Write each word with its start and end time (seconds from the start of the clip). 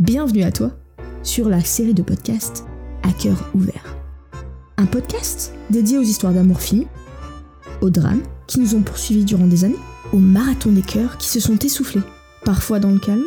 Bienvenue 0.00 0.42
à 0.42 0.50
toi 0.50 0.72
sur 1.22 1.48
la 1.48 1.60
série 1.60 1.94
de 1.94 2.02
podcasts 2.02 2.64
À 3.04 3.12
cœur 3.12 3.48
ouvert. 3.54 3.96
Un 4.76 4.86
podcast 4.86 5.54
dédié 5.70 5.98
aux 5.98 6.02
histoires 6.02 6.32
d'amour 6.32 6.60
fini, 6.60 6.88
aux 7.80 7.90
drames 7.90 8.24
qui 8.48 8.58
nous 8.58 8.74
ont 8.74 8.82
poursuivis 8.82 9.24
durant 9.24 9.46
des 9.46 9.64
années, 9.64 9.78
aux 10.12 10.18
marathons 10.18 10.72
des 10.72 10.82
cœurs 10.82 11.16
qui 11.18 11.28
se 11.28 11.38
sont 11.38 11.56
essoufflés, 11.60 12.02
parfois 12.44 12.80
dans 12.80 12.90
le 12.90 12.98
calme, 12.98 13.22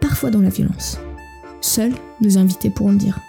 parfois 0.00 0.30
dans 0.30 0.40
la 0.40 0.48
violence. 0.48 0.98
Seuls 1.60 1.94
nos 2.20 2.38
invités 2.38 2.70
pourront 2.70 2.90
le 2.90 2.98
dire. 2.98 3.20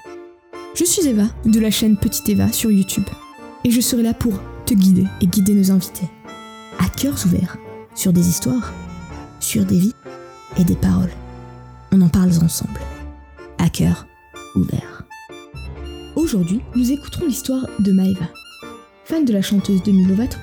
Je 0.73 0.84
suis 0.84 1.05
Eva 1.05 1.25
de 1.45 1.59
la 1.59 1.70
chaîne 1.70 1.98
Petite 1.98 2.29
Eva 2.29 2.52
sur 2.52 2.71
YouTube 2.71 3.05
et 3.63 3.70
je 3.70 3.79
serai 3.79 4.02
là 4.02 4.16
pour 4.16 4.39
te 4.66 4.73
guider 4.73 5.05
et 5.21 5.27
guider 5.27 5.54
nos 5.54 5.70
invités. 5.70 6.09
À 6.79 6.89
cœurs 6.89 7.23
ouverts 7.27 7.57
sur 7.93 8.11
des 8.11 8.27
histoires, 8.27 8.73
sur 9.39 9.66
des 9.66 9.77
vies 9.77 9.95
et 10.57 10.63
des 10.63 10.75
paroles. 10.75 11.11
On 11.94 12.02
en 12.02 12.08
parle 12.08 12.30
ensemble. 12.42 12.80
À 13.58 13.68
cœur 13.68 14.08
ouvert. 14.55 15.04
Aujourd'hui, 16.16 16.62
nous 16.73 16.90
écouterons 16.94 17.26
l'histoire 17.26 17.66
de 17.80 17.91
Maeva. 17.91 18.27
Fan 19.04 19.26
de 19.26 19.34
la 19.34 19.41
chanteuse 19.41 19.84
Demi 19.84 20.05
Lovato, 20.05 20.38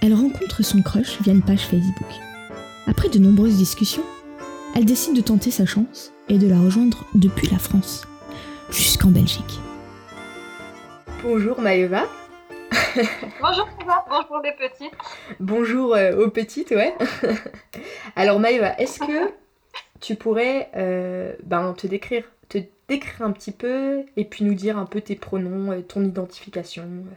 elle 0.00 0.14
rencontre 0.14 0.62
son 0.62 0.80
crush 0.80 1.20
via 1.20 1.32
une 1.32 1.42
page 1.42 1.66
Facebook. 1.66 2.06
Après 2.86 3.08
de 3.08 3.18
nombreuses 3.18 3.56
discussions, 3.56 4.04
elle 4.76 4.84
décide 4.84 5.16
de 5.16 5.20
tenter 5.22 5.50
sa 5.50 5.66
chance 5.66 6.12
et 6.28 6.38
de 6.38 6.46
la 6.46 6.60
rejoindre 6.60 7.04
depuis 7.14 7.48
la 7.48 7.58
France, 7.58 8.06
jusqu'en 8.70 9.10
Belgique. 9.10 9.60
Bonjour 11.24 11.60
Maeva. 11.60 12.04
Bonjour 13.40 13.68
Eva, 13.80 14.04
bonjour 14.08 14.40
les 14.44 14.52
petites. 14.52 14.94
Bonjour 15.40 15.94
euh, 15.96 16.24
aux 16.24 16.30
petites, 16.30 16.70
ouais. 16.70 16.94
Alors 18.16 18.38
Maëva, 18.38 18.78
est-ce 18.78 19.00
que 19.00 19.32
tu 20.02 20.16
pourrais 20.16 20.70
euh, 20.76 21.34
ben, 21.44 21.72
te 21.72 21.86
décrire, 21.86 22.24
te 22.50 22.58
décrire 22.88 23.24
un 23.24 23.32
petit 23.32 23.52
peu 23.52 24.04
et 24.16 24.24
puis 24.24 24.44
nous 24.44 24.54
dire 24.54 24.76
un 24.76 24.84
peu 24.84 25.00
tes 25.00 25.16
pronoms, 25.16 25.70
euh, 25.70 25.80
ton 25.80 26.02
identification, 26.02 26.82
euh, 26.82 27.14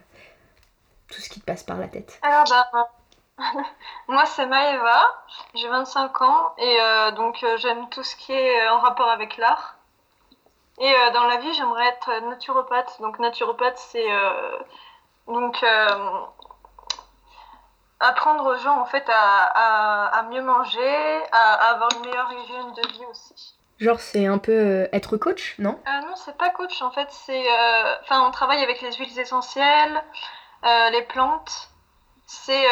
tout 1.12 1.20
ce 1.20 1.30
qui 1.30 1.42
te 1.42 1.46
passe 1.46 1.64
par 1.64 1.78
la 1.78 1.88
tête. 1.88 2.20
Alors 2.22 2.46
ben, 2.72 2.86
moi 4.08 4.26
c'est 4.28 4.46
Maëva, 4.46 5.02
j'ai 5.56 5.68
25 5.68 6.22
ans 6.22 6.54
et 6.58 6.78
donc 7.18 7.44
j'aime 7.58 7.90
tout 7.90 8.04
ce 8.04 8.16
qui 8.16 8.32
est 8.32 8.70
en 8.70 8.80
rapport 8.80 9.10
avec 9.10 9.36
l'art. 9.36 9.76
Et 10.78 10.94
dans 11.14 11.26
la 11.26 11.38
vie 11.38 11.54
j'aimerais 11.54 11.88
être 11.88 12.30
naturopathe. 12.30 13.02
Donc 13.02 13.20
naturopathe 13.20 13.78
c'est 13.78 14.08
donc 15.28 15.62
apprendre 18.00 18.46
aux 18.46 18.58
gens 18.58 18.80
en 18.80 18.86
fait 18.86 19.04
à, 19.10 19.44
à, 19.44 20.18
à 20.20 20.24
mieux 20.24 20.42
manger, 20.42 21.24
à, 21.32 21.54
à 21.54 21.66
avoir 21.74 21.90
une 21.96 22.10
meilleure 22.10 22.32
hygiène 22.34 22.74
de 22.74 22.88
vie 22.94 23.06
aussi. 23.10 23.56
Genre 23.80 24.00
c'est 24.00 24.26
un 24.28 24.38
peu 24.38 24.52
euh, 24.54 24.88
être 24.94 25.18
coach, 25.18 25.56
non? 25.60 25.80
Euh, 25.88 26.02
non, 26.08 26.16
c'est 26.16 26.38
pas 26.38 26.50
coach 26.50 26.82
en 26.82 26.92
fait, 26.92 27.08
c'est. 27.12 27.46
euh, 27.52 27.96
Enfin, 28.04 28.22
on 28.28 28.32
travaille 28.32 28.64
avec 28.64 28.82
les 28.82 28.92
huiles 28.94 29.20
essentielles, 29.20 30.04
les 30.64 31.02
plantes. 31.04 31.70
C'est. 32.28 32.66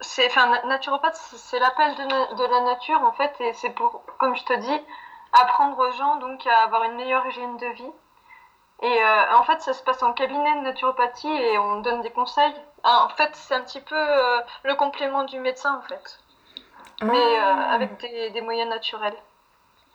c'est 0.00 0.26
enfin, 0.26 0.46
na- 0.48 0.62
naturopathe, 0.66 1.16
c'est 1.16 1.36
c'est 1.38 1.58
l'appel 1.58 1.94
de, 1.96 2.02
na- 2.04 2.34
de 2.34 2.44
la 2.44 2.60
nature 2.60 3.02
en 3.02 3.12
fait, 3.12 3.34
et 3.40 3.52
c'est 3.54 3.70
pour, 3.70 4.02
comme 4.18 4.36
je 4.36 4.44
te 4.44 4.52
dis, 4.52 4.80
apprendre 5.32 5.78
aux 5.78 5.92
gens 5.92 6.16
donc 6.16 6.46
à 6.46 6.62
avoir 6.64 6.84
une 6.84 6.96
meilleure 6.96 7.26
hygiène 7.26 7.56
de 7.56 7.66
vie. 7.68 7.92
Et 8.82 8.86
euh, 9.02 9.36
en 9.36 9.42
fait, 9.42 9.60
ça 9.62 9.72
se 9.72 9.82
passe 9.82 10.02
en 10.02 10.12
cabinet 10.12 10.54
de 10.56 10.60
naturopathie 10.60 11.28
et 11.28 11.58
on 11.58 11.80
donne 11.80 12.02
des 12.02 12.10
conseils. 12.10 12.54
Ah, 12.84 13.06
en 13.06 13.08
fait, 13.16 13.30
c'est 13.34 13.54
un 13.54 13.62
petit 13.62 13.80
peu 13.80 13.96
euh, 13.96 14.40
le 14.64 14.74
complément 14.74 15.24
du 15.24 15.40
médecin 15.40 15.74
en 15.78 15.82
fait, 15.88 16.18
mais 17.02 17.08
euh, 17.08 17.40
Ah. 17.42 17.72
avec 17.72 17.98
des, 18.00 18.30
des 18.30 18.40
moyens 18.42 18.68
naturels. 18.68 19.16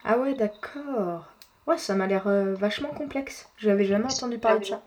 Ah 0.04 0.18
ouais, 0.18 0.34
d'accord. 0.34 1.22
Ouais, 1.66 1.78
ça 1.78 1.94
m'a 1.94 2.08
l'air 2.08 2.26
euh, 2.26 2.54
vachement 2.54 2.90
complexe. 2.90 3.48
J'avais 3.56 3.84
jamais 3.84 4.12
entendu 4.12 4.38
parler 4.38 4.58
de 4.60 4.64
ça. 4.64 4.82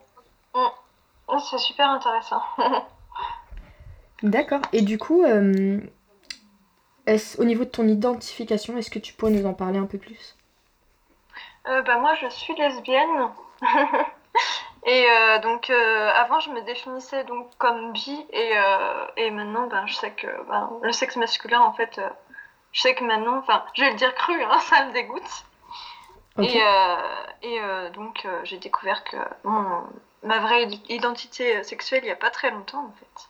Oh, 1.27 1.39
c'est 1.39 1.57
super 1.57 1.89
intéressant. 1.89 2.41
D'accord. 4.23 4.61
Et 4.73 4.81
du 4.81 4.97
coup, 4.97 5.23
euh, 5.23 5.79
au 7.37 7.43
niveau 7.43 7.63
de 7.63 7.69
ton 7.69 7.87
identification, 7.87 8.77
est-ce 8.77 8.89
que 8.91 8.99
tu 8.99 9.13
pourrais 9.13 9.31
nous 9.31 9.45
en 9.45 9.53
parler 9.53 9.79
un 9.79 9.85
peu 9.85 9.97
plus? 9.97 10.35
Euh, 11.67 11.81
bah, 11.81 11.97
moi, 11.97 12.13
je 12.15 12.27
suis 12.27 12.53
lesbienne. 12.55 13.29
et 14.85 15.05
euh, 15.09 15.39
donc, 15.39 15.69
euh, 15.69 16.11
avant, 16.15 16.39
je 16.39 16.49
me 16.51 16.61
définissais 16.61 17.23
donc 17.25 17.49
comme 17.57 17.93
bi. 17.93 18.25
Et, 18.31 18.51
euh, 18.57 19.05
et 19.17 19.31
maintenant, 19.31 19.67
ben, 19.67 19.85
je 19.87 19.93
sais 19.93 20.11
que 20.11 20.27
ben, 20.47 20.69
le 20.81 20.91
sexe 20.91 21.15
masculin, 21.15 21.61
en 21.61 21.73
fait, 21.73 21.99
je 22.71 22.81
sais 22.81 22.95
que 22.95 23.03
maintenant, 23.03 23.37
enfin, 23.37 23.63
je 23.73 23.83
vais 23.83 23.91
le 23.91 23.95
dire 23.97 24.13
cru, 24.15 24.41
hein, 24.43 24.59
ça 24.61 24.85
me 24.85 24.93
dégoûte. 24.93 25.45
Et, 26.41 26.59
et 27.43 27.59
donc, 27.93 28.27
j'ai 28.43 28.57
découvert 28.57 29.05
que 29.05 29.15
mon- 29.45 29.83
ma 30.23 30.39
vraie 30.39 30.67
identité 30.89 31.63
sexuelle, 31.63 32.01
il 32.03 32.07
n'y 32.07 32.11
a 32.11 32.17
pas 32.17 32.29
très 32.29 32.51
longtemps, 32.51 32.85
en 32.85 32.93
fait. 32.99 33.29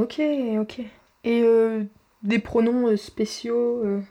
Ok, 0.00 0.20
ok. 0.60 0.80
Et 1.24 1.42
euh, 1.42 1.84
des 2.22 2.38
pronoms 2.38 2.86
euh, 2.88 2.96
spéciaux 2.96 3.82
euh, 3.84 4.02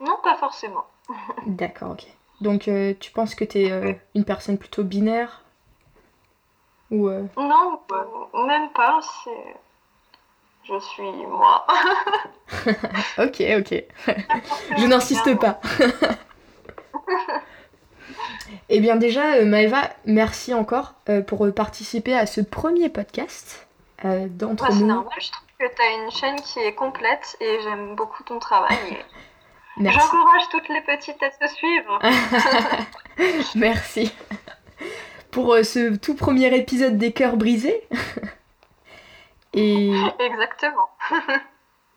Non, 0.00 0.18
pas 0.22 0.36
forcément. 0.36 0.84
D'accord, 1.46 1.92
ok. 1.92 2.06
Donc 2.40 2.68
euh, 2.68 2.94
tu 3.00 3.10
penses 3.10 3.34
que 3.34 3.44
t'es 3.44 3.70
euh, 3.70 3.92
une 4.14 4.24
personne 4.24 4.58
plutôt 4.58 4.84
binaire 4.84 5.42
Ou 6.90 7.08
euh, 7.08 7.24
Non, 7.36 7.80
même 8.46 8.70
pas, 8.70 9.00
c'est... 9.24 9.56
Je 10.64 10.78
suis 10.80 11.02
moi. 11.26 11.64
Ok, 13.18 13.40
ok. 13.58 13.84
Je 14.78 14.86
n'insiste 14.86 15.38
pas. 15.38 15.60
Eh 18.68 18.80
bien 18.80 18.96
déjà, 18.96 19.44
Maëva, 19.44 19.90
merci 20.06 20.52
encore 20.54 20.94
pour 21.26 21.52
participer 21.54 22.16
à 22.16 22.26
ce 22.26 22.40
premier 22.40 22.88
podcast 22.88 23.66
d'entre 24.04 24.64
Ouais, 24.64 24.70
c'est 24.72 24.80
nous. 24.80 24.86
normal, 24.86 25.12
je 25.20 25.30
trouve 25.30 25.46
que 25.58 25.74
tu 25.74 25.82
as 25.82 26.04
une 26.04 26.10
chaîne 26.10 26.40
qui 26.40 26.58
est 26.60 26.74
complète 26.74 27.36
et 27.40 27.58
j'aime 27.62 27.94
beaucoup 27.94 28.22
ton 28.24 28.38
travail. 28.38 28.76
et. 28.90 29.04
J'encourage 29.78 30.48
toutes 30.50 30.68
les 30.68 30.80
petites 30.80 31.22
à 31.22 31.30
te 31.30 31.52
suivre. 31.52 31.98
Merci. 33.54 34.12
Pour 35.30 35.52
euh, 35.52 35.62
ce 35.62 35.96
tout 35.96 36.14
premier 36.14 36.54
épisode 36.56 36.96
des 36.96 37.12
cœurs 37.12 37.36
brisés. 37.36 37.82
Et, 39.54 39.90
Exactement. 40.20 40.88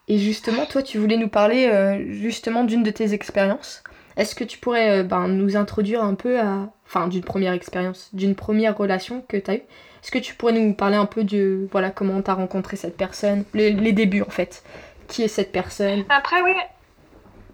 et 0.08 0.18
justement, 0.18 0.64
toi, 0.64 0.82
tu 0.82 0.98
voulais 0.98 1.18
nous 1.18 1.28
parler 1.28 1.66
euh, 1.66 2.10
justement 2.10 2.64
d'une 2.64 2.82
de 2.82 2.90
tes 2.90 3.12
expériences. 3.12 3.84
Est-ce 4.16 4.34
que 4.34 4.44
tu 4.44 4.58
pourrais 4.58 5.00
euh, 5.00 5.02
ben, 5.02 5.28
nous 5.28 5.56
introduire 5.56 6.02
un 6.02 6.14
peu 6.14 6.40
à... 6.40 6.70
Enfin, 6.86 7.06
d'une 7.06 7.22
première 7.22 7.52
expérience, 7.52 8.08
d'une 8.14 8.34
première 8.34 8.76
relation 8.76 9.22
que 9.28 9.36
tu 9.36 9.50
as 9.50 9.54
eue? 9.56 9.62
Est-ce 10.02 10.10
que 10.10 10.18
tu 10.18 10.34
pourrais 10.34 10.52
nous 10.52 10.72
parler 10.72 10.96
un 10.96 11.04
peu 11.04 11.22
de 11.22 11.68
voilà, 11.70 11.90
comment 11.90 12.22
tu 12.22 12.30
as 12.30 12.34
rencontré 12.34 12.76
cette 12.76 12.96
personne? 12.96 13.44
Les, 13.52 13.72
les 13.72 13.92
débuts, 13.92 14.22
en 14.22 14.30
fait. 14.30 14.64
Qui 15.08 15.22
est 15.22 15.28
cette 15.28 15.52
personne? 15.52 16.04
Après, 16.08 16.40
oui, 16.40 16.54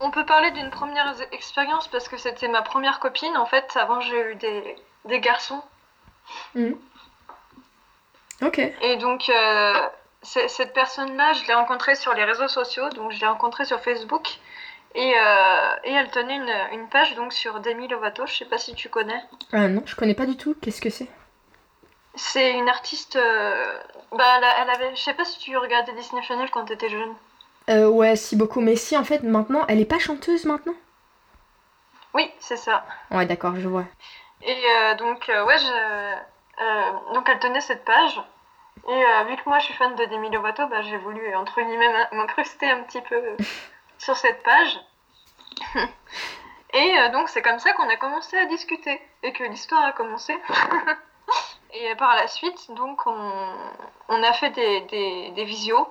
on 0.00 0.10
peut 0.10 0.24
parler 0.24 0.50
d'une 0.52 0.70
première 0.70 1.14
expérience 1.32 1.88
parce 1.88 2.08
que 2.08 2.16
c'était 2.16 2.48
ma 2.48 2.62
première 2.62 3.00
copine. 3.00 3.36
En 3.36 3.46
fait, 3.46 3.76
avant, 3.76 4.00
j'ai 4.00 4.32
eu 4.32 4.34
des, 4.36 4.76
des 5.04 5.20
garçons. 5.20 5.62
Ok. 8.42 8.58
Et 8.58 8.96
donc, 8.96 9.28
euh, 9.28 9.74
cette 10.22 10.72
personne-là, 10.74 11.32
je 11.34 11.46
l'ai 11.46 11.54
rencontrée 11.54 11.94
sur 11.94 12.12
les 12.14 12.24
réseaux 12.24 12.48
sociaux. 12.48 12.88
Donc, 12.90 13.12
je 13.12 13.20
l'ai 13.20 13.26
rencontrée 13.26 13.64
sur 13.64 13.80
Facebook. 13.80 14.38
Et, 14.94 15.14
euh, 15.14 15.76
et 15.84 15.92
elle 15.92 16.10
tenait 16.10 16.36
une, 16.36 16.54
une 16.80 16.88
page 16.88 17.14
donc 17.14 17.32
sur 17.32 17.60
Demi 17.60 17.86
Lovato. 17.88 18.26
Je 18.26 18.34
sais 18.34 18.44
pas 18.46 18.58
si 18.58 18.74
tu 18.74 18.88
connais. 18.88 19.22
Ah 19.52 19.68
non, 19.68 19.82
je 19.84 19.94
connais 19.94 20.14
pas 20.14 20.26
du 20.26 20.36
tout. 20.36 20.54
Qu'est-ce 20.60 20.80
que 20.80 20.90
c'est? 20.90 21.08
C'est 22.14 22.52
une 22.52 22.68
artiste. 22.68 23.16
euh, 23.16 23.78
bah, 24.12 24.40
elle, 24.58 24.70
avait. 24.70 24.96
Je 24.96 25.00
sais 25.02 25.12
pas 25.12 25.26
si 25.26 25.38
tu 25.38 25.56
regardais 25.56 25.92
Disney 25.92 26.22
Channel 26.22 26.50
quand 26.50 26.64
t'étais 26.64 26.88
jeune. 26.88 27.14
Euh, 27.70 27.88
Ouais, 27.88 28.16
si 28.16 28.36
beaucoup. 28.36 28.60
Mais 28.60 28.76
si, 28.76 28.96
en 28.96 29.04
fait, 29.04 29.22
maintenant, 29.22 29.64
elle 29.68 29.80
est 29.80 29.84
pas 29.84 29.98
chanteuse 29.98 30.44
maintenant? 30.44 30.74
Oui, 32.14 32.30
c'est 32.38 32.56
ça. 32.56 32.84
Ouais, 33.10 33.26
d'accord, 33.26 33.56
je 33.56 33.68
vois. 33.68 33.84
Et 34.42 34.56
euh, 34.56 34.94
donc, 34.96 35.28
euh, 35.28 35.44
ouais, 35.44 35.58
je, 35.58 37.14
donc 37.14 37.28
elle 37.28 37.38
tenait 37.38 37.60
cette 37.60 37.84
page. 37.84 38.20
Et 38.88 39.02
vu 39.28 39.36
que 39.36 39.48
moi 39.48 39.58
je 39.58 39.64
suis 39.64 39.74
fan 39.74 39.94
de 39.96 40.04
Demi 40.04 40.30
Lovato, 40.30 40.66
bah, 40.68 40.80
j'ai 40.82 40.96
voulu, 40.98 41.34
entre 41.34 41.60
guillemets, 41.60 41.88
m'in- 41.92 42.08
m'incruster 42.18 42.70
un 42.70 42.82
petit 42.84 43.00
peu 43.00 43.20
sur 43.98 44.16
cette 44.16 44.42
page. 44.42 44.78
Et 46.72 46.94
donc, 47.12 47.28
c'est 47.28 47.42
comme 47.42 47.58
ça 47.58 47.72
qu'on 47.72 47.88
a 47.88 47.96
commencé 47.96 48.36
à 48.36 48.44
discuter 48.46 49.00
et 49.22 49.32
que 49.32 49.44
l'histoire 49.44 49.84
a 49.84 49.92
commencé. 49.92 50.36
et 51.72 51.94
par 51.96 52.14
la 52.14 52.28
suite, 52.28 52.70
donc, 52.72 53.06
on, 53.06 53.52
on 54.08 54.22
a 54.22 54.32
fait 54.34 54.50
des, 54.50 54.80
des, 54.82 55.30
des 55.30 55.44
visios. 55.44 55.88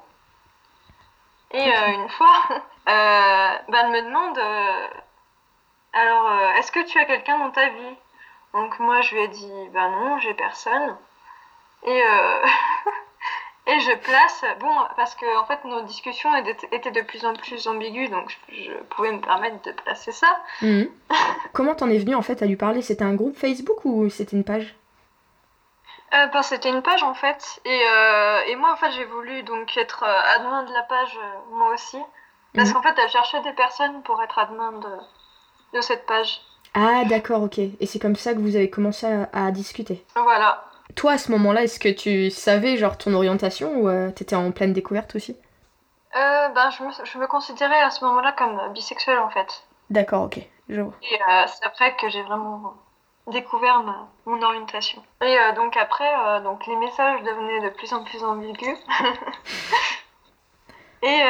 Et 1.55 1.73
euh, 1.73 1.87
une 1.93 2.09
fois, 2.09 2.43
bah, 2.85 3.81
elle 3.81 3.91
me 3.91 4.01
demande 4.01 4.37
euh, 4.37 4.87
Alors, 5.93 6.55
est-ce 6.57 6.71
que 6.71 6.85
tu 6.85 6.99
as 6.99 7.05
quelqu'un 7.05 7.39
dans 7.39 7.51
ta 7.51 7.69
vie? 7.69 7.95
Donc, 8.53 8.77
moi, 8.79 9.01
je 9.01 9.15
lui 9.15 9.23
ai 9.23 9.27
dit 9.29 9.69
Bah 9.73 9.89
non, 9.89 10.19
j'ai 10.19 10.33
personne. 10.33 10.97
Et, 11.83 12.01
Et 13.67 13.79
je 13.79 13.97
place, 13.97 14.43
bon, 14.59 14.75
parce 14.95 15.15
que 15.15 15.25
en 15.39 15.45
fait 15.45 15.65
nos 15.65 15.81
discussions 15.81 16.29
étaient 16.71 16.91
de 16.91 17.01
plus 17.01 17.25
en 17.25 17.33
plus 17.33 17.67
ambiguës, 17.67 18.11
donc 18.11 18.37
je, 18.51 18.71
pouvais 18.91 19.11
me 19.11 19.19
permettre 19.19 19.59
de 19.63 19.71
placer 19.71 20.11
ça. 20.11 20.27
Mhm. 20.61 20.87
Comment 21.51 21.73
t'en 21.73 21.89
es 21.89 21.97
venu 21.97 22.13
en 22.13 22.21
fait 22.21 22.43
à 22.43 22.45
lui 22.45 22.57
parler? 22.57 22.83
C'était 22.83 23.03
un 23.03 23.15
groupe 23.15 23.35
Facebook 23.35 23.83
ou 23.83 24.07
c'était 24.09 24.37
une 24.37 24.43
page? 24.43 24.75
Euh, 26.13 26.27
ben, 26.27 26.41
C'était 26.41 26.69
une 26.69 26.81
page 26.81 27.03
en 27.03 27.13
fait, 27.13 27.61
et, 27.65 27.81
euh, 27.89 28.39
et 28.47 28.55
moi 28.55 28.71
en 28.73 28.75
fait 28.75 28.91
j'ai 28.91 29.05
voulu 29.05 29.43
donc 29.43 29.75
être 29.77 30.03
euh, 30.03 30.35
admin 30.35 30.63
de 30.63 30.73
la 30.73 30.83
page 30.83 31.17
moi 31.51 31.73
aussi, 31.73 31.97
parce 32.53 32.69
mhm. 32.69 32.75
qu'en 32.75 32.81
fait 32.81 32.95
elle 33.01 33.09
cherchait 33.09 33.41
des 33.41 33.53
personnes 33.53 34.03
pour 34.03 34.21
être 34.21 34.37
admin 34.39 34.73
de, 34.73 34.97
de 35.73 35.81
cette 35.81 36.05
page. 36.05 36.41
Ah 36.73 37.05
d'accord, 37.05 37.43
ok. 37.43 37.57
Et 37.57 37.85
c'est 37.85 37.99
comme 37.99 38.17
ça 38.17 38.33
que 38.33 38.39
vous 38.39 38.57
avez 38.57 38.69
commencé 38.69 39.07
à 39.31 39.51
discuter. 39.51 40.05
Voilà. 40.13 40.65
Toi, 40.95 41.13
à 41.13 41.17
ce 41.17 41.31
moment-là, 41.31 41.63
est-ce 41.63 41.79
que 41.79 41.89
tu 41.89 42.29
savais 42.29 42.77
genre 42.77 42.97
ton 42.97 43.13
orientation 43.13 43.77
ou 43.77 43.89
euh, 43.89 44.11
t'étais 44.11 44.35
en 44.35 44.51
pleine 44.51 44.73
découverte 44.73 45.15
aussi? 45.15 45.37
Euh, 46.15 46.49
ben, 46.49 46.69
je, 46.69 46.83
me, 46.83 46.89
je 47.03 47.17
me 47.17 47.27
considérais 47.27 47.81
à 47.81 47.89
ce 47.89 48.03
moment-là 48.05 48.33
comme 48.33 48.73
bisexuelle 48.73 49.19
en 49.19 49.29
fait. 49.29 49.63
D'accord, 49.89 50.23
ok, 50.23 50.39
je 50.69 50.81
vois. 50.81 50.93
Et 51.01 51.15
euh, 51.15 51.43
c'est 51.47 51.65
après 51.65 51.95
que 51.95 52.09
j'ai 52.09 52.21
vraiment 52.23 52.75
découvert 53.27 53.83
ma, 53.83 54.07
mon 54.25 54.41
orientation. 54.41 55.03
Et 55.21 55.37
euh, 55.37 55.53
donc 55.53 55.77
après, 55.77 56.11
euh, 56.27 56.41
donc 56.41 56.65
les 56.67 56.75
messages 56.75 57.23
devenaient 57.23 57.61
de 57.61 57.69
plus 57.69 57.93
en 57.93 58.03
plus 58.03 58.23
ambigus. 58.23 58.77
et, 61.03 61.21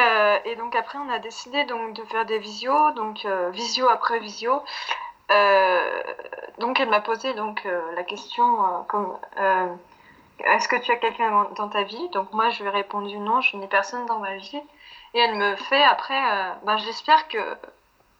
et, 0.44 0.56
donc 0.56 0.76
après, 0.76 0.98
on 0.98 1.08
a 1.08 1.18
décidé 1.18 1.64
donc 1.64 1.94
de 1.94 2.04
faire 2.04 2.26
des 2.26 2.38
visios, 2.38 2.92
donc 2.92 3.26
visio 3.52 3.88
après 3.88 4.20
visio. 4.20 4.62
Euh, 5.30 6.02
donc 6.58 6.78
elle 6.78 6.88
m'a 6.88 7.00
posé 7.00 7.34
donc 7.34 7.66
euh, 7.66 7.80
la 7.96 8.04
question 8.04 8.64
euh, 8.64 8.82
comme 8.86 9.18
est-ce 10.38 10.68
que 10.68 10.76
tu 10.76 10.92
as 10.92 10.96
quelqu'un 10.96 11.48
dans 11.56 11.68
ta 11.68 11.82
vie? 11.82 12.08
Donc 12.10 12.32
moi 12.32 12.50
je 12.50 12.62
lui 12.62 12.68
ai 12.68 12.72
répondu 12.72 13.18
non, 13.18 13.40
je 13.40 13.56
n'ai 13.56 13.66
personne 13.66 14.06
dans 14.06 14.18
ma 14.18 14.36
vie. 14.36 14.60
Et 15.14 15.18
elle 15.18 15.34
me 15.34 15.56
fait 15.56 15.82
après, 15.82 16.20
ben, 16.64 16.76
j'espère 16.76 17.26
que 17.28 17.38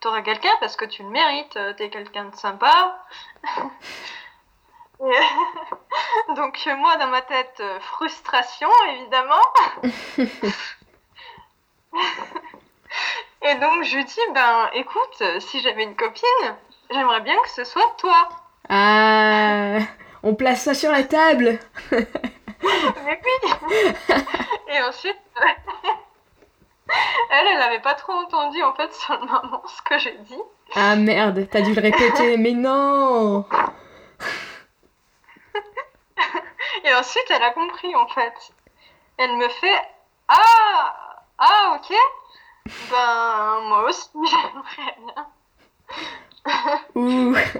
tu 0.00 0.08
auras 0.08 0.22
quelqu'un 0.22 0.52
parce 0.60 0.76
que 0.76 0.84
tu 0.84 1.02
le 1.02 1.08
mérites, 1.10 1.58
tu 1.76 1.82
es 1.82 1.90
quelqu'un 1.90 2.24
de 2.26 2.36
sympa. 2.36 3.04
donc 6.36 6.66
moi 6.78 6.96
dans 6.96 7.08
ma 7.08 7.20
tête, 7.22 7.62
frustration 7.80 8.70
évidemment. 8.90 9.42
Et 13.42 13.54
donc 13.56 13.84
je 13.84 13.96
lui 13.96 14.04
dis, 14.04 14.20
ben 14.32 14.70
écoute, 14.72 15.22
si 15.40 15.60
j'avais 15.60 15.84
une 15.84 15.94
copine, 15.96 16.56
J'aimerais 16.90 17.20
bien 17.20 17.36
que 17.42 17.50
ce 17.50 17.64
soit 17.64 17.94
toi. 17.98 18.28
Ah, 18.68 19.78
on 20.22 20.34
place 20.34 20.62
ça 20.62 20.74
sur 20.74 20.92
la 20.92 21.02
table. 21.02 21.58
Mais 21.90 23.20
oui. 23.24 23.92
Et 24.68 24.80
ensuite, 24.82 25.18
elle, 27.30 27.46
elle 27.46 27.58
n'avait 27.58 27.80
pas 27.80 27.94
trop 27.94 28.12
entendu 28.12 28.62
en 28.62 28.74
fait 28.74 28.92
sur 28.94 29.14
le 29.14 29.26
moment 29.26 29.62
ce 29.66 29.82
que 29.82 29.98
j'ai 29.98 30.16
dit. 30.18 30.40
Ah 30.74 30.96
merde, 30.96 31.46
t'as 31.50 31.60
dû 31.60 31.74
le 31.74 31.80
répéter, 31.80 32.36
mais 32.38 32.52
non. 32.52 33.44
Et 36.84 36.94
ensuite, 36.94 37.30
elle 37.30 37.42
a 37.42 37.50
compris 37.50 37.94
en 37.94 38.06
fait. 38.08 38.52
Elle 39.16 39.36
me 39.36 39.48
fait 39.48 39.80
Ah, 40.28 41.22
ah, 41.38 41.76
ok. 41.76 41.94
Ben 42.90 43.60
moi 43.68 43.84
aussi, 43.84 44.10
j'aimerais 44.14 44.96
bien 44.98 45.26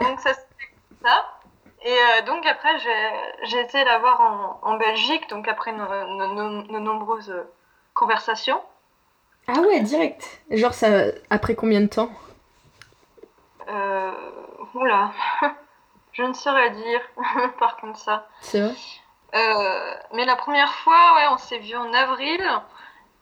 donc 0.00 0.20
ça 0.20 0.32
ça. 1.02 1.26
Et 1.82 1.93
euh, 1.93 2.23
donc 2.23 2.44
après, 2.46 2.78
j'ai 3.44 3.61
été 3.61 3.84
la 3.84 3.99
voir 3.99 4.20
en, 4.20 4.58
en, 4.62 4.76
Belgique, 4.76 5.28
donc 5.28 5.46
après 5.46 5.73
nos, 5.73 5.87
nos, 6.69 6.81
nombreuses 6.81 7.34
conversations. 7.94 8.61
Ah 9.48 9.60
ouais, 9.60 9.81
direct. 9.81 10.40
Genre 10.50 10.75
ça, 10.75 10.88
après 11.31 11.54
combien 11.54 11.81
de 11.81 11.87
temps? 11.87 12.10
Euh, 13.69 14.12
Oula, 14.75 15.12
je 16.12 16.22
ne 16.22 16.32
saurais 16.32 16.70
dire 16.70 17.00
par 17.58 17.76
contre 17.76 17.98
ça. 17.98 18.28
C'est 18.40 18.60
vrai? 18.60 18.75
Euh, 19.34 19.94
Mais 20.14 20.25
la 20.25 20.37
première 20.37 20.72
fois, 20.75 21.14
ouais, 21.16 21.26
on 21.32 21.38
s'est 21.38 21.58
vu 21.58 21.76
en 21.76 21.93
avril. 21.93 22.40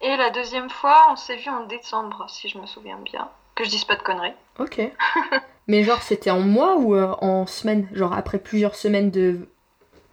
Et 0.00 0.16
la 0.16 0.30
deuxième 0.30 0.68
fois, 0.70 1.06
on 1.10 1.16
s'est 1.16 1.36
vu 1.36 1.48
en 1.50 1.64
décembre, 1.64 2.26
si 2.28 2.48
je 2.48 2.58
me 2.58 2.66
souviens 2.66 2.98
bien. 2.98 3.28
Que 3.54 3.64
je 3.64 3.70
dise 3.70 3.84
pas 3.84 3.96
de 3.96 4.02
conneries. 4.02 4.34
Ok. 4.58 4.80
Mais 5.66 5.82
genre, 5.82 6.02
c'était 6.02 6.30
en 6.30 6.40
mois 6.40 6.76
ou 6.76 6.94
euh, 6.94 7.14
en 7.20 7.46
semaine? 7.46 7.88
Genre 7.92 8.12
après 8.12 8.38
plusieurs 8.38 8.74
semaines 8.74 9.10
de, 9.10 9.48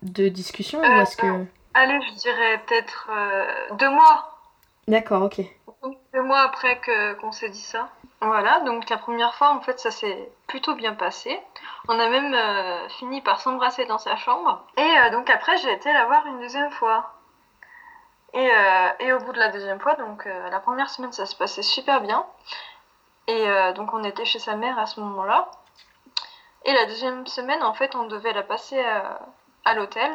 de 0.03 0.29
discussion 0.29 0.79
ou 0.79 1.01
est-ce 1.01 1.17
que... 1.17 1.25
Euh, 1.25 1.43
allez, 1.73 1.99
je 2.07 2.13
dirais 2.19 2.61
peut-être 2.67 3.09
euh, 3.11 3.45
deux 3.75 3.89
mois. 3.89 4.37
D'accord, 4.87 5.23
ok. 5.23 5.41
Deux 6.13 6.21
mois 6.21 6.41
après 6.41 6.79
qu'on 7.19 7.31
s'est 7.31 7.49
dit 7.49 7.61
ça. 7.61 7.89
Voilà, 8.21 8.59
donc 8.61 8.89
la 8.89 8.97
première 8.97 9.33
fois, 9.35 9.49
en 9.49 9.61
fait, 9.61 9.79
ça 9.79 9.91
s'est 9.91 10.31
plutôt 10.47 10.75
bien 10.75 10.93
passé. 10.93 11.39
On 11.87 11.99
a 11.99 12.07
même 12.07 12.89
fini 12.89 13.21
par 13.21 13.41
s'embrasser 13.41 13.85
dans 13.85 13.97
sa 13.97 14.15
chambre. 14.15 14.63
Et 14.77 15.09
donc 15.11 15.29
après, 15.29 15.57
j'ai 15.57 15.71
été 15.71 15.91
la 15.91 16.05
voir 16.05 16.25
une 16.27 16.39
deuxième 16.39 16.71
fois. 16.71 17.13
Et, 18.33 18.49
et 18.99 19.11
au 19.13 19.19
bout 19.19 19.33
de 19.33 19.39
la 19.39 19.49
deuxième 19.49 19.79
fois, 19.79 19.95
donc 19.95 20.25
la 20.25 20.59
première 20.59 20.89
semaine, 20.89 21.11
ça 21.11 21.25
se 21.25 21.35
passait 21.35 21.63
super 21.63 22.01
bien. 22.01 22.25
Et 23.27 23.49
euh, 23.49 23.73
donc 23.73 23.93
on 23.93 24.03
était 24.03 24.25
chez 24.25 24.39
sa 24.39 24.55
mère 24.55 24.77
à 24.77 24.85
ce 24.85 24.99
moment-là. 24.99 25.49
Et 26.65 26.73
la 26.73 26.85
deuxième 26.85 27.25
semaine, 27.25 27.63
en 27.63 27.73
fait, 27.73 27.95
on 27.95 28.05
devait 28.05 28.33
la 28.33 28.43
passer 28.43 28.83
à 29.65 29.73
l'hôtel. 29.73 30.11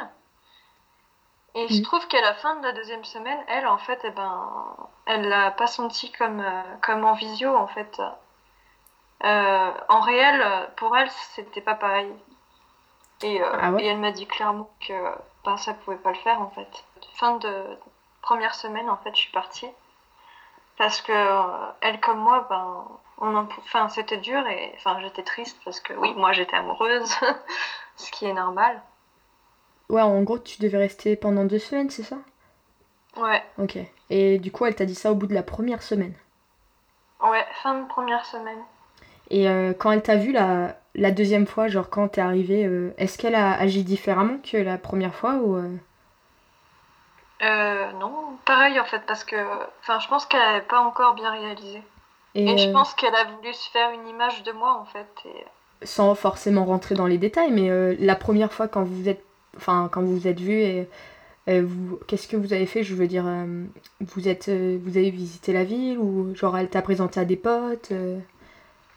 Et 1.56 1.68
je 1.68 1.82
trouve 1.82 2.06
qu'à 2.06 2.20
la 2.20 2.34
fin 2.34 2.56
de 2.56 2.62
la 2.64 2.72
deuxième 2.72 3.04
semaine, 3.04 3.38
elle, 3.48 3.66
en 3.66 3.78
fait, 3.78 3.98
eh 4.04 4.10
ben, 4.10 4.76
elle 5.06 5.26
l'a 5.26 5.50
pas 5.50 5.66
senti 5.66 6.12
comme, 6.12 6.40
euh, 6.40 6.62
comme 6.82 7.02
en 7.04 7.14
visio, 7.14 7.56
en 7.56 7.66
fait. 7.66 7.98
Euh, 9.24 9.72
en 9.88 10.00
réel, 10.00 10.68
pour 10.76 10.94
elle, 10.94 11.10
c'était 11.10 11.62
pas 11.62 11.74
pareil. 11.74 12.12
Et, 13.22 13.40
ah 13.42 13.72
et 13.78 13.86
elle 13.86 13.96
m'a 13.96 14.10
dit 14.10 14.26
clairement 14.26 14.68
que 14.86 14.92
ben, 15.46 15.56
ça 15.56 15.72
pouvait 15.72 15.96
pas 15.96 16.10
le 16.10 16.18
faire, 16.18 16.42
en 16.42 16.50
fait. 16.50 16.84
Fin 17.14 17.36
de 17.38 17.78
première 18.20 18.54
semaine, 18.54 18.90
en 18.90 18.98
fait, 18.98 19.14
je 19.14 19.20
suis 19.20 19.32
partie. 19.32 19.70
Parce 20.76 21.00
que 21.00 21.12
elle 21.80 22.00
comme 22.00 22.18
moi, 22.18 22.46
ben, 22.50 22.84
on 23.18 23.34
enfin, 23.34 23.88
c'était 23.88 24.18
dur 24.18 24.46
et 24.46 24.74
enfin, 24.76 25.00
j'étais 25.00 25.22
triste 25.22 25.58
parce 25.64 25.80
que 25.80 25.94
oui, 25.94 26.12
moi 26.16 26.32
j'étais 26.32 26.56
amoureuse, 26.56 27.16
ce 27.96 28.10
qui 28.10 28.26
est 28.26 28.34
normal. 28.34 28.82
Ouais, 29.88 30.02
en 30.02 30.22
gros, 30.22 30.38
tu 30.38 30.60
devais 30.60 30.78
rester 30.78 31.16
pendant 31.16 31.44
deux 31.44 31.58
semaines, 31.58 31.90
c'est 31.90 32.02
ça? 32.02 32.18
Ouais. 33.16 33.42
Ok. 33.58 33.78
Et 34.10 34.38
du 34.38 34.52
coup, 34.52 34.66
elle 34.66 34.74
t'a 34.74 34.84
dit 34.84 34.94
ça 34.94 35.12
au 35.12 35.14
bout 35.14 35.26
de 35.26 35.34
la 35.34 35.42
première 35.42 35.82
semaine? 35.82 36.14
Ouais, 37.22 37.44
fin 37.62 37.80
de 37.80 37.86
première 37.88 38.24
semaine. 38.24 38.58
Et 39.30 39.48
euh, 39.48 39.72
quand 39.72 39.90
elle 39.90 40.02
t'a 40.02 40.16
vu 40.16 40.32
la, 40.32 40.76
la 40.94 41.10
deuxième 41.10 41.46
fois, 41.46 41.68
genre 41.68 41.90
quand 41.90 42.08
t'es 42.08 42.20
arrivé, 42.20 42.64
euh, 42.64 42.94
est-ce 42.98 43.18
qu'elle 43.18 43.34
a 43.34 43.52
agi 43.52 43.84
différemment 43.84 44.38
que 44.38 44.56
la 44.56 44.78
première 44.78 45.14
fois 45.14 45.34
ou 45.34 45.56
euh? 45.56 45.76
Euh, 47.42 47.92
non, 47.92 48.38
pareil 48.44 48.78
en 48.80 48.84
fait, 48.84 49.02
parce 49.06 49.24
que 49.24 49.36
enfin, 49.80 49.98
je 49.98 50.08
pense 50.08 50.26
qu'elle 50.26 50.40
n'avait 50.40 50.62
pas 50.62 50.80
encore 50.80 51.14
bien 51.14 51.30
réalisé. 51.30 51.82
Et, 52.34 52.56
je 52.58 52.70
pense 52.70 52.94
qu'elle 52.94 53.14
a 53.14 53.24
voulu 53.24 53.52
se 53.52 53.70
faire 53.70 53.90
une 53.90 54.06
image 54.08 54.42
de 54.42 54.52
moi 54.52 54.78
en 54.78 54.84
fait. 54.84 55.08
Sans 55.82 56.14
forcément 56.14 56.64
rentrer 56.64 56.94
dans 56.94 57.06
les 57.06 57.18
détails, 57.18 57.50
mais 57.50 57.70
euh, 57.70 57.94
la 57.98 58.14
première 58.14 58.52
fois 58.52 58.68
quand 58.68 58.84
vous 58.84 59.08
êtes, 59.08 59.24
enfin 59.56 59.88
quand 59.90 60.02
vous 60.02 60.16
vous 60.16 60.28
êtes 60.28 60.40
vus 60.40 60.60
et, 60.60 60.88
qu'est-ce 62.08 62.26
que 62.26 62.36
vous 62.36 62.52
avez 62.52 62.66
fait? 62.66 62.82
Je 62.82 62.94
veux 62.94 63.06
dire, 63.06 63.24
vous 64.00 64.28
êtes, 64.28 64.48
vous 64.48 64.96
avez 64.96 65.10
visité 65.10 65.52
la 65.52 65.62
ville 65.62 65.98
ou 65.98 66.34
genre 66.34 66.56
elle 66.58 66.68
t'a 66.68 66.82
présenté 66.82 67.20
à 67.20 67.24
des 67.24 67.36
potes 67.36 67.92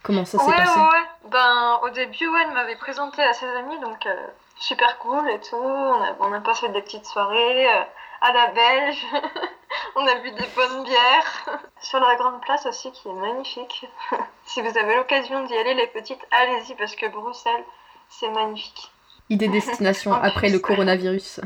Comment 0.01 0.25
ça 0.25 0.39
s'est 0.39 0.51
passé? 0.51 0.79
ouais, 0.79 0.85
ouais. 0.85 1.29
Ben 1.29 1.79
au 1.83 1.89
début, 1.89 2.27
ouais, 2.27 2.41
elle 2.47 2.53
m'avait 2.53 2.77
présenté 2.77 3.21
à 3.21 3.33
ses 3.33 3.45
amis, 3.45 3.79
donc 3.81 4.07
super 4.57 4.97
cool 4.97 5.29
et 5.29 5.39
tout. 5.41 5.57
On 5.57 6.01
a, 6.01 6.15
on 6.21 6.33
a 6.33 6.39
passé 6.39 6.69
des 6.69 6.81
petites 6.81 7.05
soirées 7.05 7.67
à 8.21 8.33
la 8.33 8.47
belge. 8.47 9.05
on 9.95 10.07
a 10.07 10.15
bu 10.15 10.31
des 10.31 10.47
bonnes 10.55 10.83
bières. 10.83 11.61
Sur 11.81 11.99
la 11.99 12.15
grande 12.15 12.41
place 12.41 12.65
aussi, 12.65 12.91
qui 12.91 13.07
est 13.07 13.13
magnifique. 13.13 13.85
si 14.45 14.61
vous 14.61 14.77
avez 14.77 14.95
l'occasion 14.95 15.43
d'y 15.43 15.55
aller, 15.55 15.73
les 15.73 15.87
petites, 15.87 16.25
allez-y 16.31 16.75
parce 16.75 16.95
que 16.95 17.07
Bruxelles, 17.07 17.63
c'est 18.09 18.29
magnifique. 18.29 18.91
Idée 19.29 19.47
destination 19.47 20.13
après 20.13 20.49
le 20.49 20.59
coronavirus. 20.59 21.41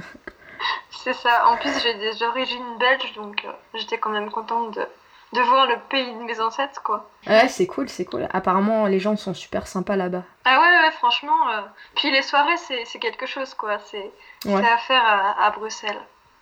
c'est 0.91 1.13
ça. 1.13 1.47
En 1.47 1.57
plus, 1.57 1.71
j'ai 1.83 1.93
des 1.95 2.23
origines 2.23 2.77
belges, 2.79 3.13
donc 3.15 3.43
euh, 3.45 3.51
j'étais 3.73 3.97
quand 3.97 4.09
même 4.11 4.31
contente 4.31 4.75
de, 4.75 4.85
de 5.33 5.41
voir 5.41 5.67
le 5.67 5.75
pays 5.89 6.13
de 6.13 6.23
mes 6.23 6.39
ancêtres, 6.39 6.81
quoi. 6.81 7.09
Ouais, 7.27 7.47
c'est 7.49 7.67
cool, 7.67 7.89
c'est 7.89 8.05
cool. 8.05 8.27
Apparemment, 8.31 8.85
les 8.87 8.99
gens 8.99 9.17
sont 9.17 9.33
super 9.33 9.67
sympas 9.67 9.95
là-bas. 9.97 10.23
Ah 10.45 10.59
ouais, 10.61 10.85
ouais, 10.87 10.91
franchement. 10.93 11.49
Euh, 11.49 11.61
puis 11.95 12.09
les 12.11 12.21
soirées, 12.21 12.57
c'est 12.57 12.99
quelque 12.99 13.25
chose, 13.25 13.53
quoi. 13.53 13.79
C'est 13.79 14.11
à 14.47 14.77
faire 14.77 15.03
à 15.39 15.49
Bruxelles. 15.51 15.99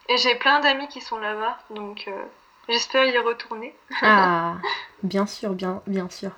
Et 0.09 0.17
j'ai 0.17 0.35
plein 0.35 0.59
d'amis 0.59 0.87
qui 0.89 0.99
sont 0.99 1.17
là-bas, 1.19 1.57
donc 1.69 2.05
euh, 2.07 2.23
j'espère 2.67 3.05
y 3.05 3.17
retourner. 3.17 3.73
ah, 4.01 4.55
bien 5.03 5.25
sûr, 5.25 5.51
bien, 5.53 5.81
bien 5.87 6.09
sûr. 6.09 6.31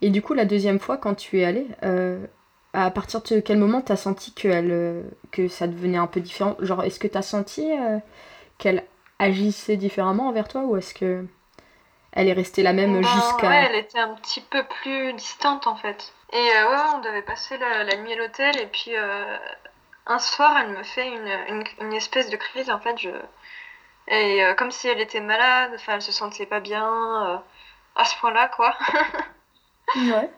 Et 0.00 0.10
du 0.10 0.22
coup, 0.22 0.32
la 0.34 0.44
deuxième 0.46 0.80
fois, 0.80 0.96
quand 0.96 1.14
tu 1.14 1.40
es 1.40 1.44
allée, 1.44 1.66
euh, 1.82 2.24
à 2.72 2.90
partir 2.90 3.22
de 3.22 3.40
quel 3.40 3.58
moment 3.58 3.80
t'as 3.82 3.96
senti 3.96 4.32
que, 4.34 4.48
elle, 4.48 4.70
euh, 4.72 5.02
que 5.30 5.48
ça 5.48 5.66
devenait 5.66 5.98
un 5.98 6.06
peu 6.06 6.20
différent? 6.20 6.56
Genre, 6.60 6.82
est-ce 6.84 6.98
que 7.00 7.08
t'as 7.08 7.22
senti 7.22 7.68
qu'elle 8.58 8.84
agissait 9.18 9.76
différemment 9.76 10.28
envers 10.28 10.48
toi 10.48 10.62
ou 10.64 10.76
est-ce 10.76 10.94
que 10.94 11.24
elle 12.12 12.28
est 12.28 12.32
restée 12.34 12.62
la 12.62 12.72
même 12.72 13.00
Ben, 13.00 13.02
jusqu'à. 13.02 13.48
Ouais, 13.48 13.66
elle 13.70 13.76
était 13.76 13.98
un 13.98 14.14
petit 14.14 14.40
peu 14.40 14.64
plus 14.64 15.12
distante 15.14 15.66
en 15.66 15.76
fait. 15.76 16.12
Et 16.32 16.36
euh, 16.36 16.70
ouais, 16.70 16.82
on 16.94 16.98
devait 17.00 17.22
passer 17.22 17.58
la, 17.58 17.84
la 17.84 17.96
nuit 17.96 18.12
à 18.12 18.16
l'hôtel 18.16 18.58
et 18.58 18.66
puis 18.66 18.96
euh, 18.96 19.36
un 20.06 20.18
soir, 20.18 20.56
elle 20.58 20.70
me 20.76 20.82
fait 20.82 21.08
une, 21.08 21.28
une, 21.48 21.64
une 21.80 21.92
espèce 21.94 22.30
de 22.30 22.36
crise 22.36 22.70
en 22.70 22.80
fait. 22.80 22.98
Je... 22.98 23.10
Et 24.08 24.44
euh, 24.44 24.54
comme 24.54 24.70
si 24.70 24.88
elle 24.88 25.00
était 25.00 25.20
malade, 25.20 25.72
enfin 25.74 25.94
elle 25.94 26.02
se 26.02 26.12
sentait 26.12 26.46
pas 26.46 26.60
bien 26.60 26.86
euh, 27.26 27.38
à 27.96 28.04
ce 28.04 28.16
point-là 28.18 28.48
quoi. 28.48 28.76
Ouais. 29.96 30.30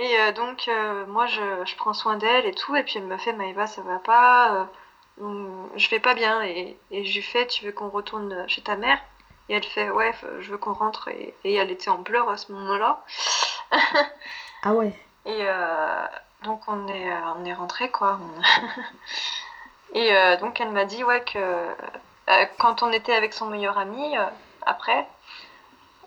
Et 0.00 0.18
euh, 0.18 0.32
donc 0.32 0.66
euh, 0.66 1.04
moi 1.06 1.26
je, 1.26 1.42
je 1.66 1.76
prends 1.76 1.92
soin 1.92 2.16
d'elle 2.16 2.46
et 2.46 2.54
tout 2.54 2.74
et 2.74 2.82
puis 2.82 2.94
elle 2.96 3.04
me 3.04 3.18
fait 3.18 3.34
Maëva 3.34 3.66
ça 3.66 3.82
va 3.82 3.98
pas, 3.98 4.66
euh, 5.20 5.66
je 5.76 5.90
vais 5.90 6.00
pas 6.00 6.14
bien 6.14 6.42
et, 6.42 6.78
et 6.90 7.04
je 7.04 7.14
lui 7.14 7.22
fais 7.22 7.46
tu 7.46 7.66
veux 7.66 7.72
qu'on 7.72 7.90
retourne 7.90 8.48
chez 8.48 8.62
ta 8.62 8.76
mère? 8.76 8.98
Et 9.50 9.54
elle 9.54 9.62
fait 9.64 9.90
ouais 9.90 10.14
je 10.40 10.50
veux 10.52 10.56
qu'on 10.56 10.72
rentre 10.72 11.08
et, 11.08 11.34
et 11.44 11.54
elle 11.54 11.70
était 11.70 11.90
en 11.90 12.02
pleurs 12.02 12.30
à 12.30 12.38
ce 12.38 12.50
moment-là. 12.52 13.04
Ah 14.62 14.74
ouais. 14.74 14.92
Et 15.24 15.42
donc 16.44 16.60
on 16.66 16.86
est, 16.88 17.10
on 17.36 17.44
est 17.46 17.54
rentré 17.54 17.90
quoi. 17.90 18.20
Et 19.94 20.12
donc 20.38 20.60
elle 20.60 20.70
m'a 20.70 20.84
dit 20.84 21.02
ouais 21.02 21.24
que 21.24 21.66
quand 22.58 22.82
on 22.82 22.92
était 22.92 23.14
avec 23.14 23.32
son 23.32 23.46
meilleur 23.46 23.78
ami 23.78 24.16
après, 24.66 25.06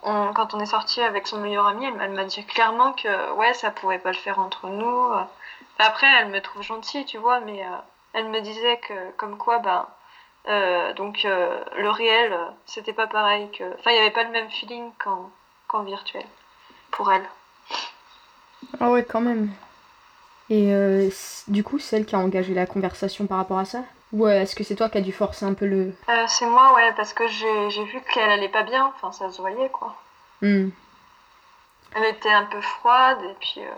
quand 0.03 0.53
on 0.53 0.59
est 0.59 0.65
sorti 0.65 1.01
avec 1.01 1.27
son 1.27 1.39
meilleur 1.39 1.67
ami, 1.67 1.85
elle, 1.85 2.11
m'a- 2.11 2.25
dit 2.25 2.45
clairement 2.45 2.93
que 2.93 3.33
ouais 3.33 3.53
ça 3.53 3.71
pouvait 3.71 3.99
pas 3.99 4.11
le 4.11 4.17
faire 4.17 4.39
entre 4.39 4.67
nous. 4.67 5.09
Après 5.79 6.07
elle 6.07 6.29
me 6.29 6.41
trouve 6.41 6.61
gentille 6.63 7.05
tu 7.05 7.17
vois, 7.17 7.39
mais 7.41 7.63
euh, 7.63 7.69
elle 8.13 8.29
me 8.29 8.41
disait 8.41 8.77
que 8.77 9.11
comme 9.17 9.37
quoi 9.37 9.59
ben 9.59 9.87
euh, 10.47 10.93
donc 10.93 11.25
euh, 11.25 11.63
le 11.77 11.89
réel 11.89 12.37
c'était 12.65 12.93
pas 12.93 13.07
pareil 13.07 13.49
que, 13.51 13.63
enfin 13.79 13.91
il 13.91 13.95
y 13.95 13.99
avait 13.99 14.11
pas 14.11 14.23
le 14.23 14.31
même 14.31 14.49
feeling 14.49 14.91
qu'en 15.03 15.29
qu'en 15.67 15.83
virtuel 15.83 16.25
pour 16.91 17.11
elle. 17.11 17.25
Ah 18.79 18.91
ouais, 18.91 19.03
quand 19.03 19.21
même. 19.21 19.49
Et 20.49 21.09
du 21.47 21.63
coup, 21.63 21.79
c'est 21.79 21.97
elle 21.97 22.05
qui 22.05 22.15
a 22.15 22.19
engagé 22.19 22.53
la 22.53 22.65
conversation 22.65 23.25
par 23.25 23.37
rapport 23.37 23.59
à 23.59 23.65
ça? 23.65 23.83
Ou 24.13 24.27
euh, 24.27 24.41
est-ce 24.41 24.55
que 24.55 24.63
c'est 24.63 24.75
toi 24.75 24.89
qui 24.89 24.99
as 24.99 25.01
dû 25.01 25.11
forcer 25.11 25.43
un 25.43 25.55
peu 25.55 25.65
le. 25.65 25.91
Euh, 26.07 26.25
c'est 26.27 26.45
moi, 26.45 26.75
ouais, 26.75 26.93
parce 26.93 27.13
que 27.13 27.27
j'ai 27.27 27.83
vu 27.83 27.99
qu'elle 28.13 28.29
allait 28.29 28.47
pas 28.47 28.61
bien, 28.61 28.93
enfin 28.95 29.11
ça 29.11 29.31
se 29.31 29.41
voyait 29.41 29.69
quoi. 29.69 29.95
Hmm. 30.41 30.69
Elle 31.95 32.05
était 32.05 32.31
un 32.31 32.45
peu 32.45 32.61
froide 32.61 33.19
et 33.23 33.35
puis 33.39 33.55
euh, 33.59 33.73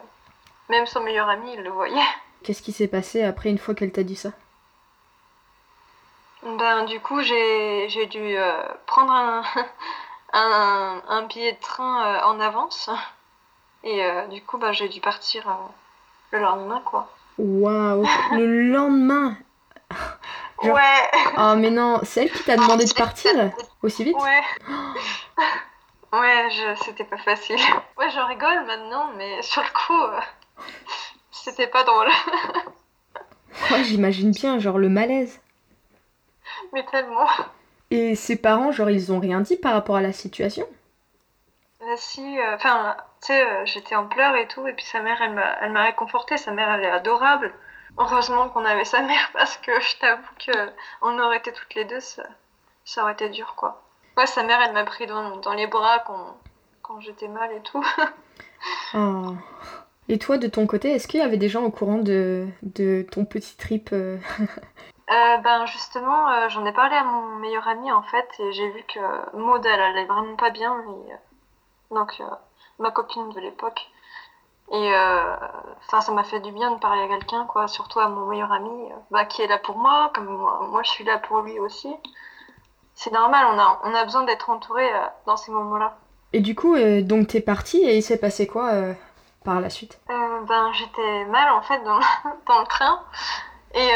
même 0.69 0.85
son 0.85 1.01
meilleur 1.01 1.29
ami 1.29 1.53
il 1.53 1.63
le 1.63 1.69
voyait. 1.69 2.03
Qu'est-ce 2.43 2.61
qui 2.61 2.73
s'est 2.73 2.87
passé 2.89 3.23
après 3.23 3.49
une 3.49 3.57
fois 3.57 3.75
qu'elle 3.75 3.93
t'a 3.93 4.03
dit 4.03 4.17
ça 4.17 4.31
Ben 6.43 6.83
du 6.83 6.99
coup 6.99 7.21
j'ai 7.21 7.87
j'ai 7.89 8.05
dû 8.05 8.37
euh, 8.37 8.61
prendre 8.87 9.11
un, 9.13 9.43
un, 10.33 11.01
un 11.07 11.21
billet 11.23 11.53
de 11.53 11.61
train 11.61 12.21
en 12.23 12.39
avance 12.41 12.89
et 13.83 14.01
du 14.31 14.41
coup 14.41 14.57
ben, 14.57 14.71
j'ai 14.71 14.89
dû 14.89 14.99
partir 14.99 15.43
le 16.31 16.39
lendemain 16.39 16.81
quoi. 16.85 17.09
Waouh 17.37 18.05
Le 18.31 18.71
lendemain 18.71 19.35
Genre- 20.63 20.73
Ouais, 20.75 21.11
Oh 21.37 21.53
mais 21.57 21.69
non, 21.69 21.99
c'est 22.03 22.23
elle 22.23 22.31
qui 22.31 22.43
t'a 22.43 22.55
demandé 22.55 22.85
de 22.85 22.93
partir 22.93 23.31
aussi 23.83 24.03
vite 24.03 24.15
ouais. 24.17 24.41
Ouais, 26.13 26.49
je, 26.49 26.83
c'était 26.85 27.03
pas 27.03 27.17
facile. 27.17 27.59
Ouais, 27.97 28.09
je 28.09 28.19
rigole 28.19 28.65
maintenant, 28.65 29.09
mais 29.17 29.41
sur 29.41 29.61
le 29.61 29.67
coup, 29.73 30.01
euh, 30.01 30.19
c'était 31.31 31.67
pas 31.67 31.83
drôle. 31.83 32.07
Ouais, 33.71 33.83
j'imagine 33.83 34.31
bien, 34.31 34.59
genre 34.59 34.77
le 34.77 34.89
malaise. 34.89 35.39
Mais 36.73 36.85
tellement. 36.85 37.27
Et 37.89 38.15
ses 38.15 38.35
parents, 38.35 38.71
genre, 38.71 38.89
ils 38.89 39.11
ont 39.13 39.19
rien 39.19 39.39
dit 39.41 39.55
par 39.55 39.73
rapport 39.73 39.95
à 39.95 40.01
la 40.01 40.11
situation? 40.13 40.67
Euh, 41.81 41.93
si, 41.97 42.37
euh, 42.39 42.55
enfin, 42.55 42.95
tu 43.21 43.27
sais, 43.27 43.45
euh, 43.45 43.65
j'étais 43.65 43.95
en 43.95 44.07
pleurs 44.07 44.35
et 44.35 44.47
tout, 44.47 44.67
et 44.67 44.73
puis 44.73 44.85
sa 44.85 44.99
mère, 45.01 45.21
elle 45.21 45.33
m'a, 45.33 45.53
elle 45.61 45.71
m'a 45.71 45.83
réconfortée. 45.83 46.37
Sa 46.37 46.51
mère, 46.51 46.69
elle 46.69 46.83
est 46.83 46.91
adorable. 46.91 47.53
Heureusement 47.97 48.49
qu'on 48.49 48.65
avait 48.65 48.85
sa 48.85 49.01
mère, 49.01 49.29
parce 49.33 49.57
que 49.57 49.79
je 49.79 49.97
t'avoue 49.97 50.33
que 50.39 50.71
on 51.01 51.17
aurait 51.19 51.37
été 51.37 51.51
toutes 51.53 51.75
les 51.75 51.85
deux, 51.85 51.99
ça, 51.99 52.23
ça 52.83 53.03
aurait 53.03 53.13
été 53.13 53.29
dur, 53.29 53.55
quoi. 53.55 53.81
Ouais, 54.17 54.27
sa 54.27 54.43
mère, 54.43 54.61
elle 54.61 54.73
m'a 54.73 54.83
pris 54.83 55.07
dans, 55.07 55.37
dans 55.37 55.53
les 55.53 55.67
bras 55.67 55.99
quand, 55.99 56.37
quand 56.81 56.99
j'étais 57.01 57.27
mal 57.27 57.51
et 57.51 57.61
tout. 57.61 57.85
Oh. 58.95 59.35
Et 60.07 60.17
toi, 60.17 60.37
de 60.37 60.47
ton 60.47 60.65
côté, 60.65 60.91
est-ce 60.91 61.07
qu'il 61.07 61.19
y 61.19 61.23
avait 61.23 61.37
des 61.37 61.49
gens 61.49 61.63
au 61.63 61.69
courant 61.69 61.97
de, 61.97 62.47
de 62.63 63.05
ton 63.11 63.25
petit 63.25 63.55
trip 63.57 63.89
euh, 63.91 64.17
Euh, 65.11 65.37
ben 65.37 65.67
justement, 65.67 66.31
euh, 66.31 66.49
j'en 66.49 66.65
ai 66.65 66.73
parlé 66.73 66.95
à 66.95 67.03
mon 67.03 67.35
meilleur 67.35 67.67
ami 67.67 67.91
en 67.91 68.01
fait, 68.01 68.27
et 68.39 68.51
j'ai 68.53 68.67
vu 68.71 68.83
que 68.83 69.37
Maud, 69.37 69.63
elle 69.63 69.79
allait 69.79 70.05
vraiment 70.05 70.35
pas 70.35 70.49
bien, 70.49 70.79
et, 70.79 71.13
euh, 71.13 71.15
donc 71.91 72.19
ma 72.79 72.89
copine 72.89 73.29
de 73.29 73.39
l'époque. 73.39 73.87
Et 74.71 74.93
euh, 74.93 75.35
enfin, 75.85 76.01
ça 76.01 76.11
m'a 76.11 76.23
fait 76.23 76.39
du 76.39 76.51
bien 76.51 76.71
de 76.71 76.79
parler 76.79 77.03
à 77.03 77.07
quelqu'un, 77.07 77.45
quoi, 77.45 77.67
surtout 77.67 77.99
à 77.99 78.09
mon 78.09 78.25
meilleur 78.25 78.51
ami, 78.51 78.91
euh, 78.91 78.95
bah, 79.11 79.25
qui 79.25 79.41
est 79.43 79.47
là 79.47 79.59
pour 79.59 79.77
moi, 79.77 80.11
comme 80.13 80.25
moi, 80.25 80.61
moi 80.69 80.81
je 80.83 80.89
suis 80.89 81.03
là 81.03 81.19
pour 81.19 81.41
lui 81.41 81.59
aussi. 81.59 81.95
C'est 82.95 83.11
normal, 83.11 83.45
on 83.53 83.59
a, 83.59 83.79
on 83.83 83.93
a 83.93 84.03
besoin 84.03 84.23
d'être 84.23 84.49
entouré 84.49 84.91
euh, 84.91 85.05
dans 85.27 85.37
ces 85.37 85.51
moments-là. 85.51 85.97
Et 86.33 86.39
du 86.39 86.55
coup, 86.55 86.75
euh, 86.75 87.01
donc 87.01 87.27
t'es 87.27 87.41
partie 87.41 87.83
et 87.83 87.95
il 87.95 88.01
s'est 88.01 88.17
passé 88.17 88.47
quoi 88.47 88.71
par 89.43 89.61
la 89.61 89.69
suite? 89.69 89.99
Ben, 90.07 90.71
j'étais 90.73 91.25
mal 91.25 91.51
en 91.51 91.61
fait 91.61 91.83
dans, 91.83 91.99
dans 92.47 92.59
le 92.59 92.65
train. 92.65 93.01
Et, 93.75 93.91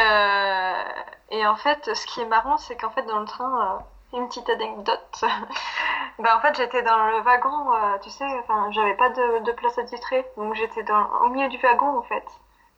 et 1.35 1.47
en 1.47 1.55
fait, 1.55 1.89
ce 1.95 2.05
qui 2.05 2.21
est 2.21 2.25
marrant, 2.25 2.57
c'est 2.57 2.75
qu'en 2.75 2.91
fait, 2.91 3.03
dans 3.03 3.19
le 3.19 3.25
train, 3.25 3.79
une 4.13 4.27
petite 4.27 4.49
anecdote. 4.49 5.23
ben, 6.19 6.35
en 6.35 6.39
fait, 6.41 6.55
j'étais 6.55 6.81
dans 6.81 7.07
le 7.07 7.21
wagon, 7.21 7.73
euh, 7.73 7.97
tu 7.99 8.09
sais, 8.09 8.25
enfin, 8.39 8.71
j'avais 8.71 8.95
pas 8.95 9.09
de, 9.09 9.39
de 9.43 9.51
place 9.51 9.77
attitrée. 9.77 10.25
Donc, 10.37 10.55
j'étais 10.55 10.83
au 11.21 11.29
milieu 11.29 11.47
du 11.49 11.57
wagon 11.57 11.97
en 11.97 12.03
fait. 12.03 12.25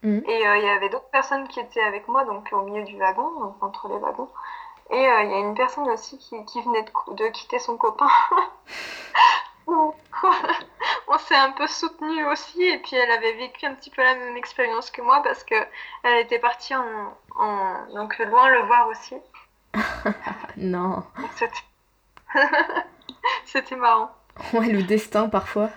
Mhm. 0.03 0.23
Et 0.27 0.47
euh, 0.47 0.57
il 0.57 0.63
y 0.65 0.69
avait 0.69 0.89
d'autres 0.89 1.09
personnes 1.11 1.47
qui 1.47 1.59
étaient 1.59 1.83
avec 1.83 2.07
moi, 2.07 2.23
donc 2.25 2.49
au 2.51 2.61
milieu 2.61 2.83
du 2.83 2.97
wagon, 2.97 3.29
donc, 3.39 3.55
entre 3.61 3.87
les 3.87 3.97
wagons. 3.97 4.29
Et 4.89 5.07
euh, 5.07 5.21
il 5.23 5.31
y 5.31 5.33
a 5.33 5.39
une 5.39 5.55
personne 5.55 5.89
aussi 5.89 6.17
qui, 6.17 6.43
qui 6.45 6.61
venait 6.61 6.83
de, 6.83 7.13
de 7.13 7.27
quitter 7.29 7.59
son 7.59 7.77
copain. 7.77 8.09
on 11.07 11.17
s'est 11.19 11.35
un 11.35 11.51
peu 11.51 11.67
soutenu 11.67 12.25
aussi 12.25 12.61
et 12.63 12.77
puis 12.79 12.95
elle 12.95 13.11
avait 13.11 13.33
vécu 13.33 13.65
un 13.65 13.73
petit 13.73 13.89
peu 13.89 14.03
la 14.03 14.15
même 14.15 14.35
expérience 14.37 14.91
que 14.91 15.01
moi 15.01 15.21
parce 15.23 15.43
que 15.43 15.55
elle 16.03 16.19
était 16.19 16.39
partie 16.39 16.75
en, 16.75 16.83
en- 17.37 17.85
donc 17.93 18.17
loin 18.19 18.49
le 18.49 18.61
voir 18.63 18.87
aussi 18.87 19.15
Non. 20.57 21.03
c'était 23.45 23.75
marrant 23.75 24.11
Ouais, 24.53 24.67
le 24.67 24.83
destin 24.83 25.29
parfois. 25.29 25.69